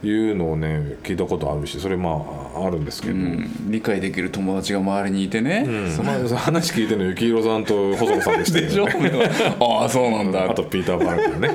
[0.08, 2.24] いうのをね聞いたことあるしそれま
[2.56, 3.70] ああるんですけど、うん。
[3.70, 5.64] 理解できる友達が周りにいてね。
[5.66, 5.70] う
[6.02, 6.04] ん。
[6.04, 8.88] まあ、話聞いてるの幸宏さんと細野さんでしたでしょ？
[8.88, 9.30] よね
[9.60, 10.50] ああそうなんだ。
[10.50, 11.50] あとピーター・パラ君ね。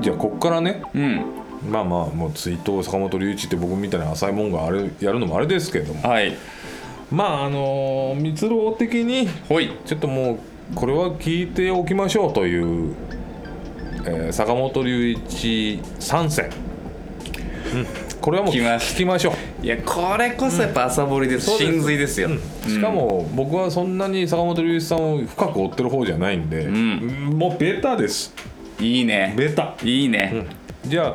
[0.00, 0.82] じゃあこっからね。
[0.94, 1.24] うん。
[1.70, 6.08] まあまあもう追悼坂本龍一って僕みたいな浅いもんがあれやるのもあれですけども。
[6.08, 6.34] はい
[7.10, 9.72] まああの蜜ろ的にほい。
[9.84, 10.34] ちょっとも
[10.72, 12.94] うこれは聞いておきましょうという、
[14.06, 16.48] えー坂本龍一参戦、
[17.74, 17.86] うん、
[18.20, 19.32] これはもう聞きましょ
[19.62, 19.66] う。
[19.66, 22.20] いやこれこそやっぱ朝掘りですそうです真髄です。
[22.20, 22.30] よ
[22.66, 27.30] しかも僕はそんなに坂本龍一さんを深く追ってる方じゃないんで、ん。
[27.36, 28.32] もうベタです。
[28.78, 29.34] いいね。
[29.36, 29.74] ベタ。
[29.82, 30.46] いいね。
[30.86, 31.14] じゃあ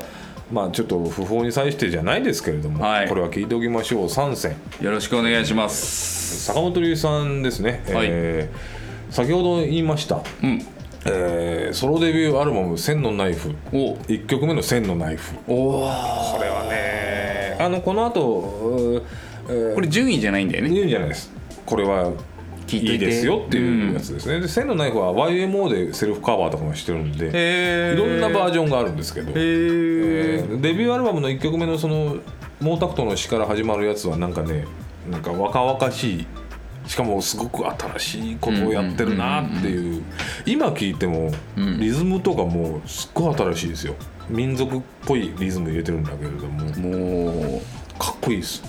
[0.52, 3.10] まあちょっと不法に際してじゃないですけれども、はい。
[3.10, 4.10] これは聞いておきましょう。
[4.10, 6.46] 参戦よろしくお願いします。
[6.46, 8.08] 坂本龍一さんですね、はい。
[8.10, 10.62] えー先ほど言いました、うん。
[11.06, 13.94] えーソロデビューアルバム「千のナイフ」お。
[14.08, 15.92] 1曲目の「千のナイフ」おお
[16.36, 19.02] これはねあのこの後、
[19.48, 20.70] えーこれ順位じゃないんだよね。
[20.72, 21.32] 言うんじゃないです。
[21.66, 22.12] これは
[22.68, 32.18] 聞いといていいですよっていうやつですね、で千のナイフは YMO でセルフカバーとかもしてるんでへいろんなバージジョンがあるんですけど、へええーデビューアルバムの1曲目のその
[32.60, 34.66] 毛沢東の詩から始まるやつはなんかね
[35.10, 36.28] なんか若々しい。
[36.88, 37.66] しかもすごく
[37.98, 40.04] 新しいことをやってるなっていう。
[40.46, 41.80] 今聴いてもうん。
[41.80, 43.96] リズムとかもすっごい新しいですよ。
[44.30, 46.64] 民族っぽいリズム入れてるんだけれども。
[46.78, 47.62] もう
[48.00, 48.64] かっこいいです。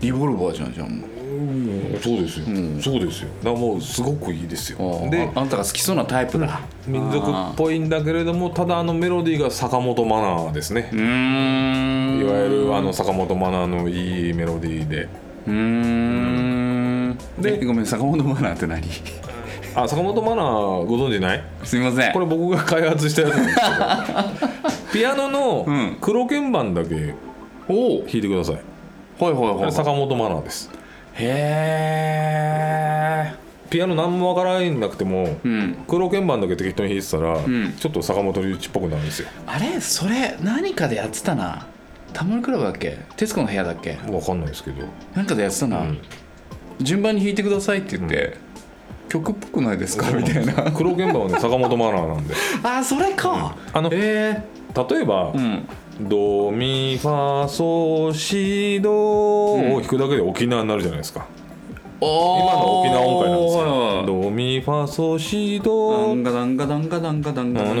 [0.00, 2.00] リボルバーじゃんじゃんもううん。
[2.00, 2.80] そうですよ、ん。
[2.80, 3.28] そうですよ。
[3.42, 4.78] だからもうすごくいいですよ。
[5.10, 10.90] でであんたが好きそうなタイプだ民族っぽいんだけれどもただあのメロディーが坂本マナーですね。
[10.92, 10.94] い
[12.24, 15.08] わゆるあの坂本マナーのいいメロディーで。
[15.46, 17.18] うーん。
[17.38, 18.82] ででごめん坂本マナーって何？
[19.76, 21.42] あ坂本マナーご存知ない？
[21.64, 22.12] すみません。
[22.12, 23.68] これ僕が開発したやつなんですけど。
[24.92, 25.96] ピアノのうん。
[26.00, 27.14] 黒鍵盤だけ
[27.68, 28.54] おお弾いてください。
[29.18, 29.64] はいはいあはい。
[29.66, 30.70] れ坂本マナーです
[31.16, 31.24] へ
[33.30, 33.34] え
[33.70, 35.74] ピアノ何もわからなくてもうん。
[35.88, 37.72] 黒鍵盤だけ適当に弾いてたら、ん。
[37.76, 39.28] ちょっと坂本龍一っぽくなるんですよ。
[39.46, 39.80] あれ？
[39.80, 41.66] それ何かでやってたな。
[42.12, 42.98] タモリクラブだっけ？
[43.16, 43.98] 徹子の部屋だっけ？
[44.08, 44.86] わかんないですけど。
[45.14, 45.98] なんかでやってたな、ん。
[46.80, 48.36] 順番に弾いてくださいって言って、
[49.08, 50.10] 曲っぽくないですか？
[50.12, 50.70] みたいな。
[50.70, 52.34] 黒鍵盤はね坂本マナーなんで。
[52.62, 54.42] あそれか、あの例え
[55.00, 55.68] えば、えうん
[56.00, 58.92] ドミファソシド。
[58.92, 61.26] を弾くだけで沖縄になるじゃないですか、
[62.00, 64.04] 今の沖縄音階なんですよ。
[64.22, 66.06] ドミファソシド。
[66.06, 67.76] ダンガダンガダンガダンガダンガダン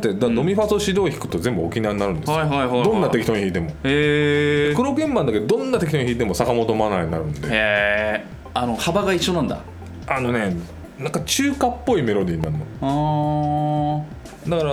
[0.00, 9.60] てドミファソシドを弾くと全部沖縄になるんですどんな適当に弾いても黒鍵盤だけどどんな適当に弾いても坂本マナになるんであの幅が一緒なんだ
[10.06, 10.56] あのね
[10.98, 14.04] なんか中華っぽいメロディーになるの
[14.48, 14.72] だから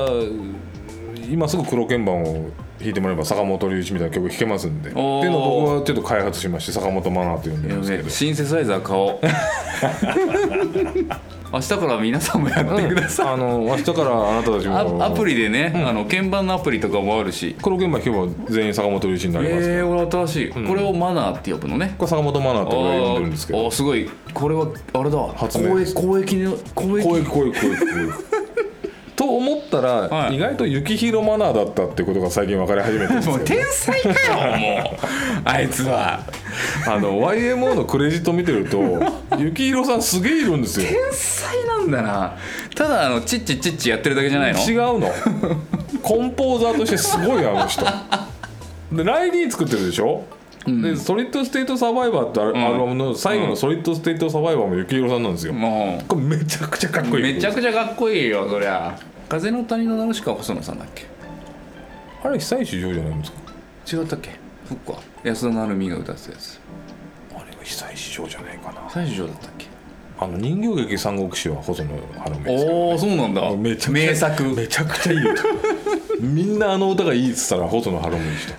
[1.29, 2.49] 今すぐ黒鍵盤を
[2.79, 4.89] 弾いてもらえば坂本龍一みたいな曲弾けますんで。
[4.89, 8.09] っていうのを僕はちょっと開発しまして坂本マナーと呼んでるんですけど。
[8.09, 9.19] シンセサイザー買おう
[11.53, 15.01] 明日から皆さんもやってください、あの明日からあなたたちも。
[15.01, 17.55] アアプリでね、あの鍵盤のアプリとかもあるし。
[17.61, 21.95] 黒鍵盤弾けば全員坂本龍一になりますから、えー、俺新しい、これをマナーって呼ぶのね。
[21.97, 23.59] これ坂本マナーって呼んでるんですけど。
[23.59, 24.09] あーすごい。
[24.33, 25.27] これはあれだ。
[25.37, 25.93] 発明です。
[25.93, 27.07] 公益の公益。
[27.07, 28.44] こういうこう
[29.37, 30.35] 思ったら、はい。
[30.35, 33.13] 意外と幸宏マナーだったってことが最近分かり始めて。
[33.13, 34.97] るんですよもう天才かよ もう。
[35.43, 36.21] あいつは。
[36.87, 38.79] あの YMO のクレジット見てると
[39.37, 40.87] 幸宏さんすげえいるんですよ。
[40.87, 42.37] 天才なんだな。
[42.75, 44.59] ただあのチッチチッチやってるだけじゃないの？
[44.59, 45.11] 違うの。
[46.01, 47.85] コンポーザーとしてすごいあの人。
[48.91, 50.23] でライディーン作ってるでしょ、
[50.65, 57.33] でソリッド・ステート・サバイバーってアルバムの最後のソリッド・ステート・サバイバーも幸宏さんなんですよ、もこれめちゃくちゃかっこういい。
[57.33, 58.95] めちゃくちゃかっこいいよそりゃ
[59.29, 61.05] 風の谷のナウシカは細野さんだっけ？
[62.23, 63.37] あれ久石譲じゃないんですか？
[64.01, 64.31] 違ったっけ？
[64.67, 66.59] そっか安田成美が歌ってたやつ。
[67.31, 68.89] あれは久石譲じゃないかな。
[68.89, 69.65] 最初だったっけ？
[70.17, 73.51] あの人形劇三国志は細野晴臣ですけどおおそうなんだ。
[73.55, 74.43] めちゃくちゃ名作。
[74.43, 75.43] めちゃくちゃいい歌
[76.21, 78.55] みんなあの歌がいいっつったら細野晴臣でした。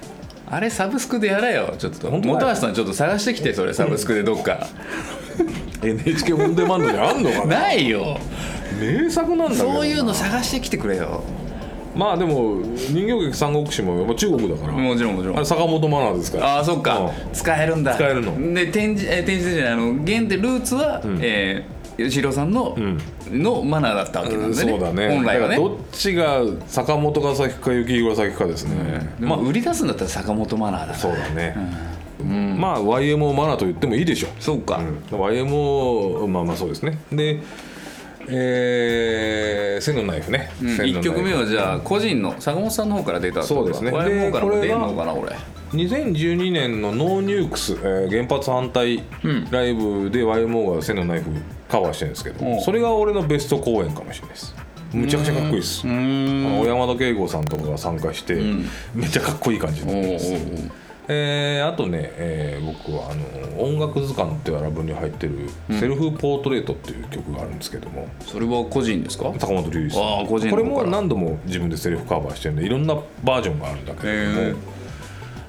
[0.48, 1.74] あれサブスクでやれよ。
[1.78, 2.40] ちょっと本当だよ。
[2.40, 4.66] 本橋さんちょっと探してきてそれサブスクでどっか。
[5.82, 7.46] NHK オンデマンドにあんのかな？
[7.46, 8.18] ないよ
[8.80, 11.22] 名作なんだそういうの探してきてくれよ。
[11.94, 12.60] まあでも
[12.90, 15.36] 人形劇三国志もやっぱ中国だから、もちろんもちろん。
[15.36, 16.56] あれ坂本真奈ですから。
[16.56, 17.94] ああそっか、う使えるんだ。
[17.94, 18.54] 使えるの。
[18.54, 22.76] で展示え展示じゃないあの原点ルーツは、えー吉郎さんの、
[23.30, 24.70] のマナーだったわけなんでね。
[24.70, 25.08] そうだね。
[25.08, 25.56] 本来はね。
[25.56, 31.56] どっちが坂本が先か幸宏が先かですね、でも売り出すんだったら坂本マナーだそうだね、
[32.58, 34.28] まあ YMO マナーと言ってもいいでしょ。
[34.38, 36.98] そうか、う、ん、YMO まあまあそうですね。
[37.10, 37.40] で
[38.28, 41.02] えー、千のナイフね、うん、1千のナイフ。
[41.02, 43.90] 曲目はじゃあ個人の坂本さんの方から出たそうですね。
[43.90, 45.36] か我々の方からも出んのでかな俺
[45.72, 49.02] 2012年の No Nukes、えー原発反対
[49.50, 51.30] ライブで YMO が千のナイフ
[51.68, 52.60] カバーしてるんですけど、うん。
[52.60, 54.54] それが俺のベスト公演かもしれないです。
[54.92, 55.82] むちゃくちゃかっこいいです。
[55.82, 58.34] 小山田圭吾さんとかが参加して、
[58.94, 60.32] めっちゃかっこいい感じになってます、
[61.08, 65.48] えーあとね、えー僕はあの「音楽図鑑」っていうアルバムに入ってる
[65.78, 69.32] 「Self Portrait」っていう曲があるんですけども、それは個人ですか？
[69.38, 70.02] 坂本龍一さん。
[70.02, 74.56] あー個人のこれも何度も自分でセルフカバーしてるんでいろんなバージョンがあるんだけれども、へー。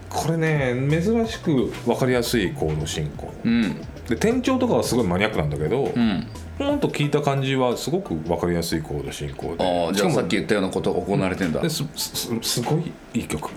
[0.10, 3.34] これね珍しく分かりやすいコード進行。
[3.44, 3.76] うん。
[4.08, 6.28] で転調とかはすごいマニアックなんだけど、うん。
[6.58, 9.64] ほんと聞いた感じはすごく分かりやすいコード進行で。
[9.64, 11.68] ああじゃあさっき言ったようなことが行われてんだ。
[11.70, 13.50] すすすごいいい曲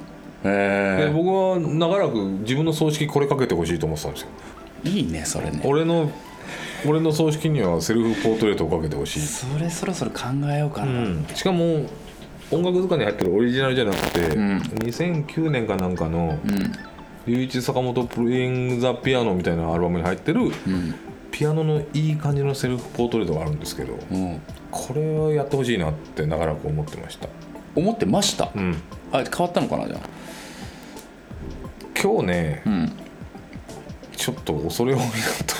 [0.43, 4.28] でえ僕は長らく自分の葬式これかけてほしいと思ってたんですよ。
[4.84, 5.61] いいねそれね。
[5.64, 6.11] 俺の
[6.86, 10.20] 俺の葬式にはセルフポートレートをかけてほしい、それそろそろ考
[10.51, 11.84] えようかな、しかも
[12.51, 14.59] 音楽図鑑に入ってるオリジナルじゃなくて、ん。
[14.59, 16.72] 2009年かなんかのうん。
[17.26, 20.95] 龍一坂本プレイング・ザ・ピアノみたいなアルバムに入ってる、うん。
[21.30, 24.41] ピアノのいい感じのセルフポートレートがあるんですけどうん。
[24.70, 27.28] これをやってほしいなって長らく思ってました。
[27.76, 28.76] 思ってました、うん。
[29.12, 30.01] あ変わったのかなじゃあ
[32.03, 32.92] 今日ねうん。
[34.16, 35.07] ちょっと恐れ多いな
[35.46, 35.55] と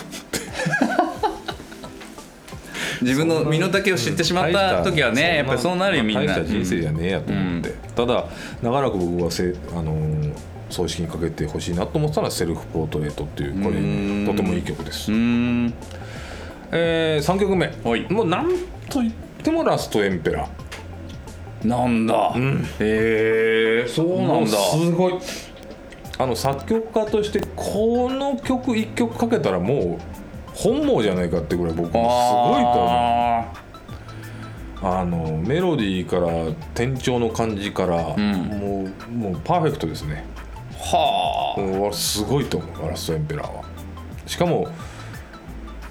[3.01, 6.25] 自分の身の丈を知ってしまった時はね、やっぱりそうなるよみんな。
[6.27, 8.25] 大した人生じゃねえやと思って、ただ
[8.63, 10.33] 長らく僕はせ、あのー
[10.71, 14.25] 葬式にかけてほしいなと思ってたのはセルフポートレートっていうこうん。
[14.25, 15.11] れとてもいい曲です。
[15.11, 18.07] えー、3曲目、はい。
[18.09, 18.49] もうなん
[18.89, 19.11] といっ
[19.43, 21.67] てもラストエンペラー。
[21.67, 22.33] なんだ、
[22.79, 24.51] へえそうなんだ。
[24.51, 25.15] すごい
[26.21, 32.89] あの作曲家としてこの曲1曲かけたらもう本望じゃないかってぐらい僕もすごいと思う。
[34.83, 38.21] ああのメロディーから転調の感じから、ん。
[38.21, 40.25] もうもうパーフェクトですね。
[40.73, 41.93] ーはあ。
[41.95, 43.65] すごいと思うラストエンペラーは。
[44.27, 44.69] しかも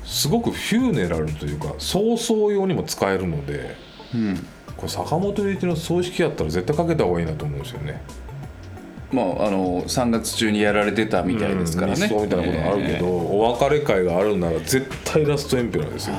[0.03, 3.75] すごくフューネラルというか葬送用にも使えるので
[4.13, 4.35] うん。
[4.77, 8.01] これ坂本龍一の葬式やったら絶対かけた方がいいなと思うんですよね
[9.11, 16.15] まああの3月中にやられてたみたいですからね、うんみたいなことがあるけど、お別れ会があるなら絶対ラストエンペラーですよ。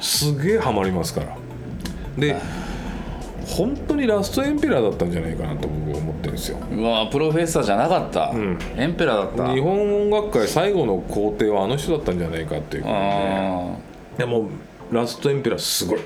[0.00, 1.36] すげえハマりますから。
[2.18, 2.36] で
[3.46, 6.58] 本当にラストエンペラーだったんじゃないかなと僕は思ってるんですよ。
[6.72, 8.58] うわプロフェッサーじゃなかった、ん。
[8.76, 9.54] エンペラーだった。
[9.54, 14.24] 日本音楽界最後の皇帝はあの人だったんじゃないかっていうことで。
[14.24, 14.48] も
[14.90, 16.00] ラストエンペラーすごい。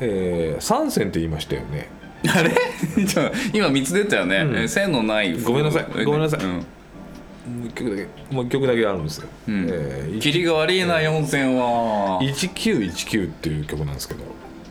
[0.00, 1.88] えー、3選って言いましたよね。
[1.94, 2.50] ーあれ？
[3.06, 4.48] ちょ今3つ出たよね、ん。
[4.54, 5.38] えー線のない。
[5.40, 6.04] ごめんなさい。
[6.04, 6.40] ごめんなさい。
[6.44, 6.50] うん。
[6.52, 9.66] もう一曲だけもう一曲だけあるんですよ、ん。
[9.70, 12.18] えー霧が悪いな4線は。
[12.22, 14.20] 1919っていう曲なんですけど。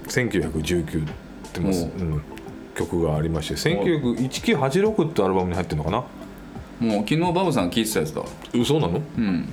[0.07, 1.09] 1919っ
[1.53, 1.91] てます、おう。
[1.99, 2.21] うん、
[2.75, 3.55] 曲がありまして。
[3.55, 6.03] 191986ってアルバムに入ってるのかな？
[6.79, 8.21] もう昨日バブさん聞いてたやつだ。
[8.53, 9.01] 嘘なの？
[9.17, 9.49] うん。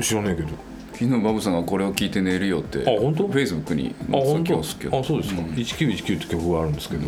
[0.00, 0.48] 知らないけど。
[0.94, 2.78] 昨日バブさんがこれを聞いて寝るよって。
[2.80, 3.28] あ本当？
[3.28, 5.00] フェイスブックにあ本当載せた気がするけど。
[5.00, 7.02] あそうですか、1919って曲があるんですけど、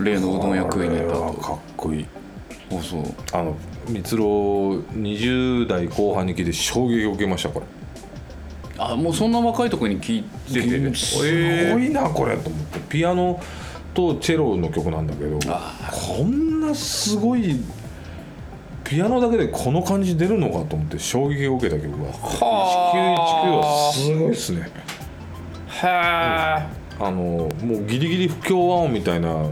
[0.00, 2.06] 例のうどん屋食いに行ったとかっこいい。
[2.72, 3.02] あそう。
[3.32, 3.56] あの
[3.88, 7.66] 蜜ろ20代後半に聞いて衝撃を受けましたこれ。
[8.78, 10.94] あもうそんな若いとこに聞いてて。
[10.94, 12.80] すごいなこれと思って。
[12.88, 13.40] ピアノ
[13.92, 17.60] とチェロの曲なんだけどこんなすごい
[18.82, 22.10] ピアノだけでこの感じ出るのかと思って衝撃を受けた曲が。
[22.10, 23.34] はあ。
[23.44, 24.70] 1919はすごいですね。
[25.82, 27.48] へえあのも
[27.80, 29.50] うギリギリ不協和音みたいな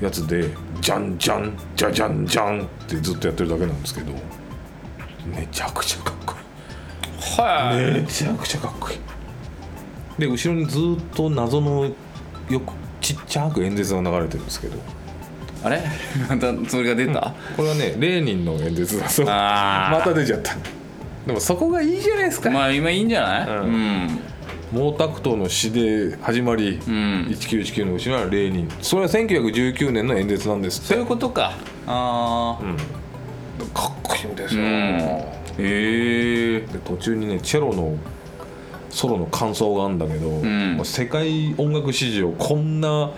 [0.00, 4.12] やつで「じゃんじゃんじゃじゃんじゃん」ってずっとやってるだけなんですけど
[5.34, 7.40] めちゃくちゃかっこいい。
[7.40, 8.00] はい。
[8.00, 8.98] めちゃくちゃかっこいい。
[10.18, 10.82] で後ろにずっ
[11.14, 11.84] と謎の
[12.48, 14.76] よくちっちゃく演説が流れてるんですけど。
[15.62, 15.82] あれ？
[16.28, 20.56] またそれが出た、これはねレーニンの演説だそう また出ちゃった。
[21.26, 23.48] でもそこがいいじゃないですか、まあ今いいんじゃない？
[23.48, 24.20] うん
[24.72, 27.26] 毛沢東の詩で始まり、うん。
[27.28, 28.68] 1919の後ろはレーニン。
[28.80, 30.88] それは1919年の演説なんですって。
[30.88, 31.52] そういうことか。
[31.86, 32.64] ああ
[33.74, 34.68] かっこいいんですよ、うん。
[34.68, 35.24] へ
[35.58, 37.96] えで途中にねチェロの
[38.90, 40.40] ソロの感想があるんだけど、
[40.80, 43.12] う世界音楽史上こんな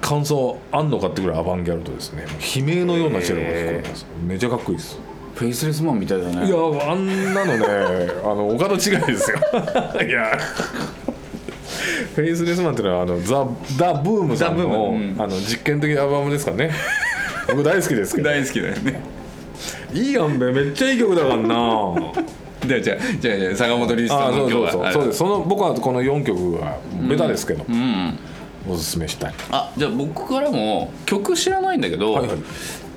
[0.00, 2.24] 感想あんのかってぐらいアバンギャルドですね。
[2.56, 4.06] 悲鳴のようなチェロが聞こえます。
[4.24, 4.98] めちゃかっこいいです
[5.34, 6.46] フェイスレスマンみたいだね。
[6.46, 7.64] いやあんなのね
[8.22, 9.38] あの他の違いですよ。
[10.06, 10.38] いや。
[12.14, 15.12] フェイスレスマンっていうのはあのザ・ザ・ブームさんザブーの,、ム。
[15.12, 15.22] うん。
[15.22, 16.70] あの実験的アルバムですからね。
[17.48, 18.28] 僕大好きですけど。
[18.28, 19.00] 大好きだよね。
[19.94, 21.94] いいやんべめっちゃいい曲だからな。
[22.66, 24.92] じゃあじゃあじゃあ坂本龍一さあんのそうそうそう。
[24.92, 25.18] そうです。
[25.18, 26.76] その僕はこの4曲は
[27.08, 28.18] ベタですけど、うん。
[28.68, 29.34] おすすめしたい。
[29.50, 32.36] あじゃあ僕からも曲知らないんだけど、はいはい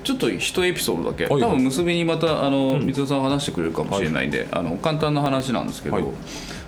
[0.06, 6.04] ちょっと一エピソードだけ、はい多分結びにまたあの水尾さん話してくれるかもしれないんで、あの簡単な話なんですけど、はい。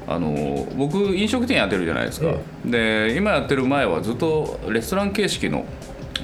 [0.08, 2.34] あの僕飲食店やってるじゃないですか、
[2.64, 5.66] で今やってる前はずっとレストラン形式の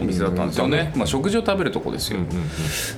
[0.01, 2.19] お店だったんですよね、まあ、食事を食べるとこですよ、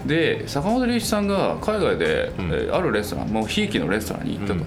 [0.07, 4.65] で坂本龍一さんが海外で、えーあるレストランもうひいきのレストランに行ったと、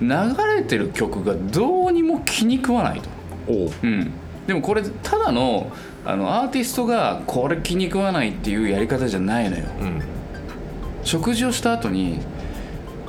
[0.00, 3.10] 流れてる曲がどうにも気に食わないと。
[3.48, 4.12] うん、
[4.46, 5.70] でもこれただの
[6.06, 9.64] あのアーティストがこれ気に食わないっていうやり方じゃないのよ。
[9.80, 10.02] うん。
[11.02, 12.20] 食事をした後に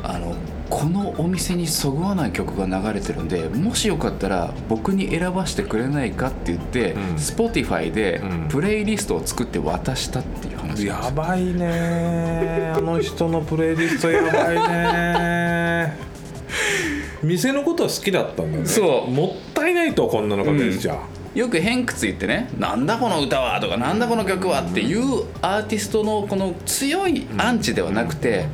[0.03, 0.35] あの
[0.69, 7.01] このお店にそぐわない曲が流れてるんでもしよかったら僕に選ばせてくれないかって言って、うん。
[7.15, 8.47] Spotify でうん。
[8.49, 15.97] プレイリストを作って渡したっていう話やばいねあの人のプレイリストやばいね
[17.23, 18.67] 店のことは好きだったんだよね。
[18.67, 19.11] そう。
[19.11, 20.97] もったいないとこんなのかけちゃ、
[21.35, 28.45] よく偏屈言ってね「なんだこの歌は」とか「なんだこの曲は」っていうアーティストのこの強いアンチではなくて、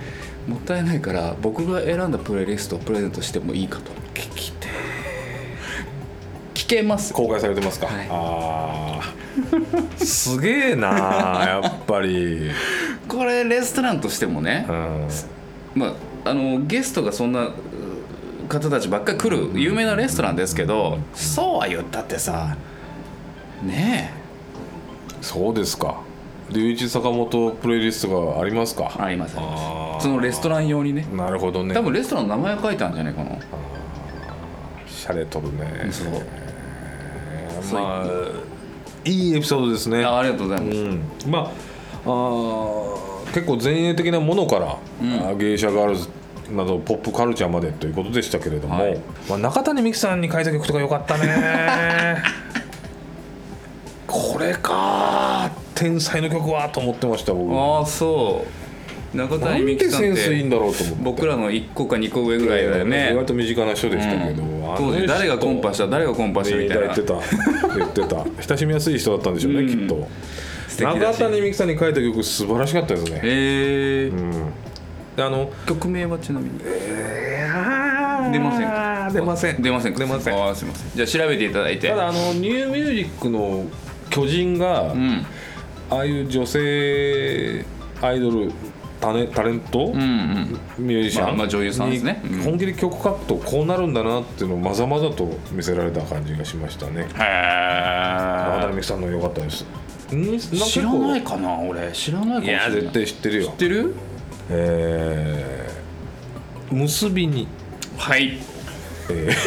[0.47, 3.91] もったいないから僕が選んだプレイリストをプレゼントしてもいいかと。
[4.13, 4.67] 聞きて
[6.53, 7.13] 聞けます。
[7.13, 8.07] 公開されてますか、はい。
[8.09, 10.05] あー。
[10.05, 10.87] すげえな
[11.61, 12.51] やっぱり。
[13.07, 15.07] これレストランとしてもねう、ん。
[15.75, 15.95] ま
[16.25, 17.53] あ、あのゲストがそんなう
[18.47, 22.57] 方たちばっかり来る有名なレストランですけどそうは言ったってさ
[23.63, 24.11] ね
[25.21, 26.01] そうですか。
[26.51, 28.93] 龍一坂本プレイリストがありますか？
[28.99, 29.41] えありません。
[29.41, 29.99] あー。
[30.01, 31.07] そのレストラン用にね。
[31.13, 31.73] なるほどね。
[31.73, 33.37] 多分レストランの名前書いてあるんじゃないかな。
[34.85, 35.89] シャレとるね。
[35.91, 36.11] そう。
[37.73, 38.05] まあ
[39.05, 40.03] いいエピソードですね。
[40.03, 41.43] あありがとうございます、うん、まあ
[42.05, 46.09] あー結構前衛的なものから、あー芸者ガールズ
[46.51, 48.97] などポップカルチャーまでということでしたけれども、はい。
[49.29, 52.17] まあ、中谷美紀さんに書いた曲とか良かったね。
[54.07, 55.51] これか。
[55.75, 57.53] 天才の曲はと思ってました僕。
[57.55, 58.45] ああそ
[59.13, 59.17] う。
[59.17, 61.03] 中谷美紀さんっでセンスいいんてだろうと思って。
[61.03, 65.87] 僕らの1個か2個上ぐらいだよ意ね外と身近な人でしたけど、あの当時誰がコンパした？
[65.87, 66.83] 誰がコンパしたみたいな。
[66.83, 67.13] 言ってた。
[67.75, 68.25] 言ってた。
[68.47, 69.67] 親しみやすい人だったんでしょうね、うん。
[69.67, 70.07] きっと。
[70.79, 74.11] 中谷美紀さんに書いた曲素晴らしかったですね、えー。
[74.11, 74.31] うん。
[74.31, 74.37] で
[75.17, 76.59] あの曲名はちなみに。
[76.59, 79.09] 出出ませんか？
[79.13, 79.61] 出ません。
[79.61, 79.99] 出ませんか？
[79.99, 80.33] 出ません。
[80.33, 80.91] あーすいません。
[80.95, 81.89] じゃあ調べていただいて。
[81.89, 83.65] ただあのニューミュージックの
[84.09, 85.25] 巨人が、うん。
[85.89, 87.63] ああいう女性
[88.01, 88.51] アイドル
[88.99, 90.59] タネタレント、うんうん。
[90.79, 92.21] ミュージシャン、まあまあ女優さんですね。
[92.23, 92.39] うん。
[92.39, 97.05] に本気で曲書くとこうなるんだなっていうのをまざまざと見せられた感じがしましたね。
[97.13, 99.65] 中へ谷美紀さんの良かったです。
[100.15, 101.91] ん知らないかな俺。
[101.91, 103.47] 知らないかもしいれないや絶対知ってるよ。
[103.49, 103.95] 知ってる？
[104.49, 107.47] えー、結びに、
[107.97, 108.37] はい。
[109.09, 109.29] え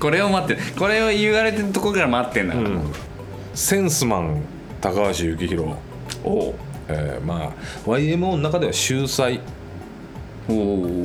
[0.00, 0.62] これを待って。
[0.78, 2.54] これを言われてるとこから待ってんだ。
[2.54, 2.92] から、ーうん。
[3.54, 4.42] センスマン
[4.80, 5.74] 高橋幸宏、
[6.24, 6.54] おう。
[6.88, 9.40] えー、まあ YMO の中では秀才。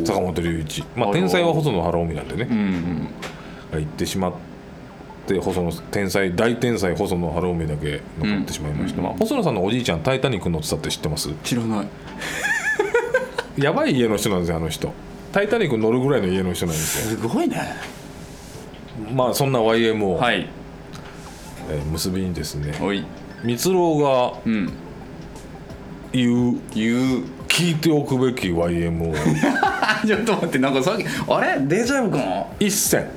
[0.06, 2.48] 坂本龍一、まあ、天才は細野晴臣なんでね。
[2.50, 3.08] うんうん。
[3.74, 4.53] が行ってしまって
[5.28, 11.30] 細野天才大天才細野晴臣だけ残ってしまいました、まあ、細野さんのおじいちゃん「タイタニック」乗ってたって知ってます？
[11.44, 11.88] 知らない。
[13.62, 14.92] やばい家の人なんですよあの人
[15.32, 17.20] 「タイタニック」乗るぐらいの家の人なんですよ。
[17.20, 17.58] すごいね。
[19.14, 20.48] まあそんな YMO、はい。
[21.72, 23.04] えー結びにですねおい。
[23.44, 24.74] 蜜郎がうん。
[26.12, 27.24] 言う言う。
[27.48, 29.14] 聞いておくべき YMO
[30.08, 31.60] ちょっと待ってなんかさっきあれ？
[31.62, 33.08] デジャブかな一選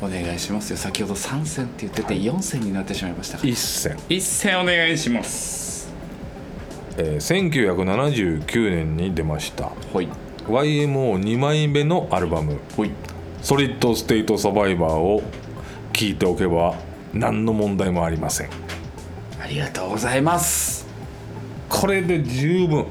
[0.00, 0.76] お願いしますよ。
[0.76, 3.48] 先ほど3戦って言ってて4戦になってしまいましたから。
[3.50, 5.88] 一戦、1戦お願いします。
[6.96, 9.70] えー、1979年に出ました。
[9.92, 10.08] ほい。
[10.46, 12.58] YMO2 枚目のアルバム。
[12.76, 12.90] ほい
[13.42, 15.22] 「ソリッド・ステイト・サバイバー」を
[15.92, 16.74] 聴いておけば
[17.12, 18.48] 何の問題もありません。
[19.40, 20.86] ありがとうございます。
[21.68, 22.86] これで十分。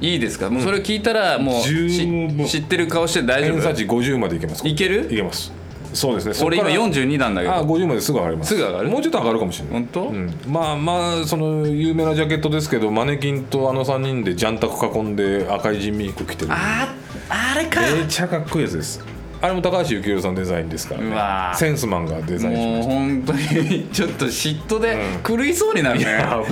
[0.00, 0.50] いいですか？
[0.50, 2.44] もうそれ聞いたらもう十し分。
[2.46, 3.54] 知ってる顔して大丈夫？
[3.54, 4.66] 偏差値50までいけます。
[4.68, 5.06] いける？
[5.10, 5.50] いけます
[5.94, 6.46] そうですね。
[6.46, 8.48] 俺今そっから42なんだけあど50まですぐ上がります。
[8.48, 8.88] すぐ上がる？
[8.90, 9.74] もうちょっと上がるかもしれない。
[9.74, 10.08] 本当？
[10.08, 16.52] うん、まあまあその有名なジャケットですけどマネキンとあの3人でジャンタク囲んで赤い人民服着てる。
[16.52, 16.94] あ
[17.28, 17.80] あれか。
[17.80, 19.13] めちゃかっこいいやつです
[19.44, 26.42] あれも高橋幸宏さんデザインですから、うわね、センスマンがデザインしもうまし本当にちょっと嫉妬で狂いそうになるね、た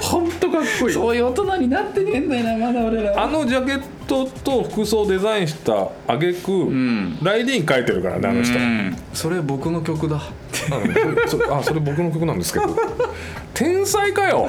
[0.00, 0.94] 本当かっこいい。
[0.94, 7.18] そういう大人になってねえんだよなまだ俺らあのジャケットと服装をデザインしたあげく、ん。
[7.22, 8.96] ライディーン書いてるからねあの人、うん。
[9.14, 10.16] それ僕の曲だ。
[10.16, 12.66] あそれ僕の曲なんですけど。
[13.54, 14.48] 天才かよ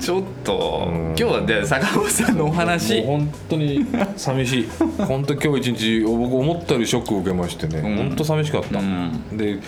[0.00, 1.06] ちょっとうん。
[1.08, 3.02] 今日はで坂本さんのお話。
[3.04, 3.86] 本当に
[4.16, 4.68] 寂しい。
[4.98, 7.96] 本当今日一日僕思ったよりショックを受けましてね、ん。
[7.96, 9.36] 本当寂しかった、うん。
[9.36, 9.58] で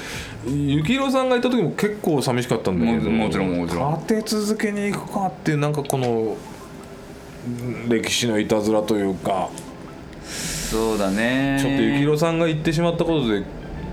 [0.46, 3.94] 幸宏さんがいた時も結構寂しかったんだけどももちろんもちろん。
[3.94, 6.36] 立て続けに行くかっていうなんかこの
[7.46, 9.48] うん歴史のいたずらというか。
[10.24, 11.58] そうだね。
[11.60, 13.42] ちょっと幸宏さんが言ってしまったことで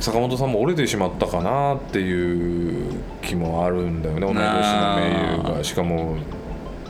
[0.01, 5.63] 坂本さんも折れてしまったかなっていう気もあるんだよね同い年の盟友が。
[5.63, 6.17] しかも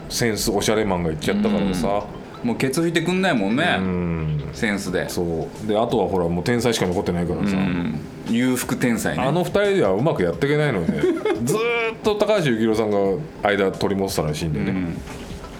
[0.10, 2.06] センスおしゃれマンが言っちゃったからさ。
[2.44, 4.50] もうケツ拭いてくんないもんね、うん。
[4.54, 5.08] センスで。
[5.10, 5.68] そう。
[5.68, 8.00] であとはほらもう天才しか残ってないからさ、うん。
[8.28, 9.24] 裕福天才ね。
[9.24, 11.02] あの二人ではうまくやっていけないので
[11.44, 11.60] ずー
[11.94, 12.98] っと高橋幸宏さんが
[13.44, 14.98] 間取り持ってたらしいんでね、うん。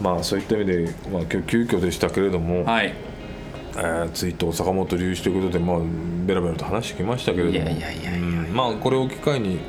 [0.02, 2.94] まあそういった意味で、まあ、今日急遽でしたけれども、はい
[3.76, 5.78] えー追悼坂本龍一ということで、まあ、
[6.26, 7.56] ベラベラと話してきましたけれども。
[7.56, 8.54] いやいやいやいやうん。
[8.54, 9.60] まあこれを機会に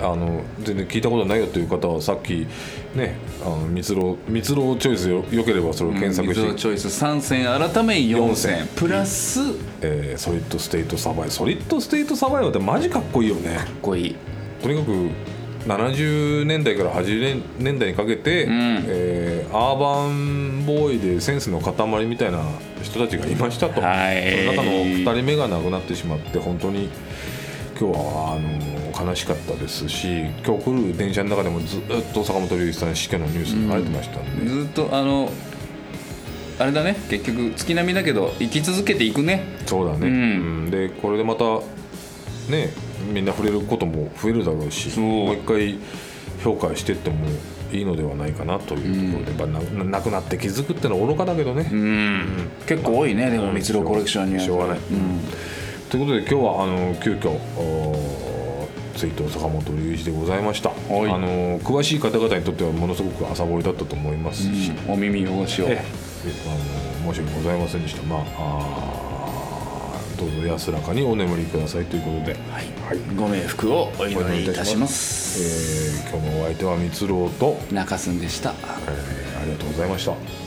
[0.00, 2.46] あの全然聞いたことないよという方はさっき
[2.94, 8.66] ねあの蜜ろ蜜ろチョイスよよければそれを検索して、水をチョイス3戦改め4戦。
[8.76, 11.30] プラスかっえーソリッドステイトサバイ。
[11.30, 13.58] ソリッドステイトサバイバーってマジかっこいいよね。
[13.80, 14.16] こいい。
[14.62, 15.08] とにかく
[15.66, 18.84] 70年代から80年代にかけて、ん。
[18.86, 22.42] えーアーバンボーイでセンスの塊みたいな
[22.82, 24.44] 人たちがいましたと、はい。
[24.44, 26.90] その中の2人目が亡くなってしまって本当に
[27.78, 28.38] 今日は
[28.94, 35.30] あの悲しかったですし今日来る電車の中でもずっと坂本龍一さん死去のニュースが流れてましたんで、ずっとあの
[36.58, 36.96] あれだね。
[37.08, 39.42] 結局月並みだけど生き続けていくね。
[39.66, 40.12] そうだね、うん。
[40.12, 40.70] うん。
[40.70, 41.44] でこれでまた
[42.50, 42.72] ね
[43.06, 45.78] みんな触れることも増えるだろうしもう一回
[46.42, 47.16] 評価してっても
[47.72, 52.50] いいのではないかなというところで、まあ、ななくなって気づくってのは愚かだけどね、うん。
[52.66, 54.40] 結構多いねでも蜜ろコレクションには。
[54.40, 54.78] しょうがない。
[54.78, 55.20] うん。
[55.90, 60.72] ということで今日はあの急遽お追悼坂本龍一でございました、い。
[61.10, 64.92] あの詳しい方々にとってはものすごく朝掘りだったと思いますし、うん。
[64.94, 65.66] お耳汚しを。
[65.68, 65.84] ええ。
[66.46, 68.02] あの申し訳ございませんでした。
[68.04, 69.05] まああー
[70.18, 72.98] どうぞ安らかにお眠りくださいということで、はい。
[73.16, 76.06] ご冥福をお祈りいたします。
[76.06, 78.50] えー今日のお相手は蜜ろうと、中洲でした。
[78.50, 80.45] えーありがとうございました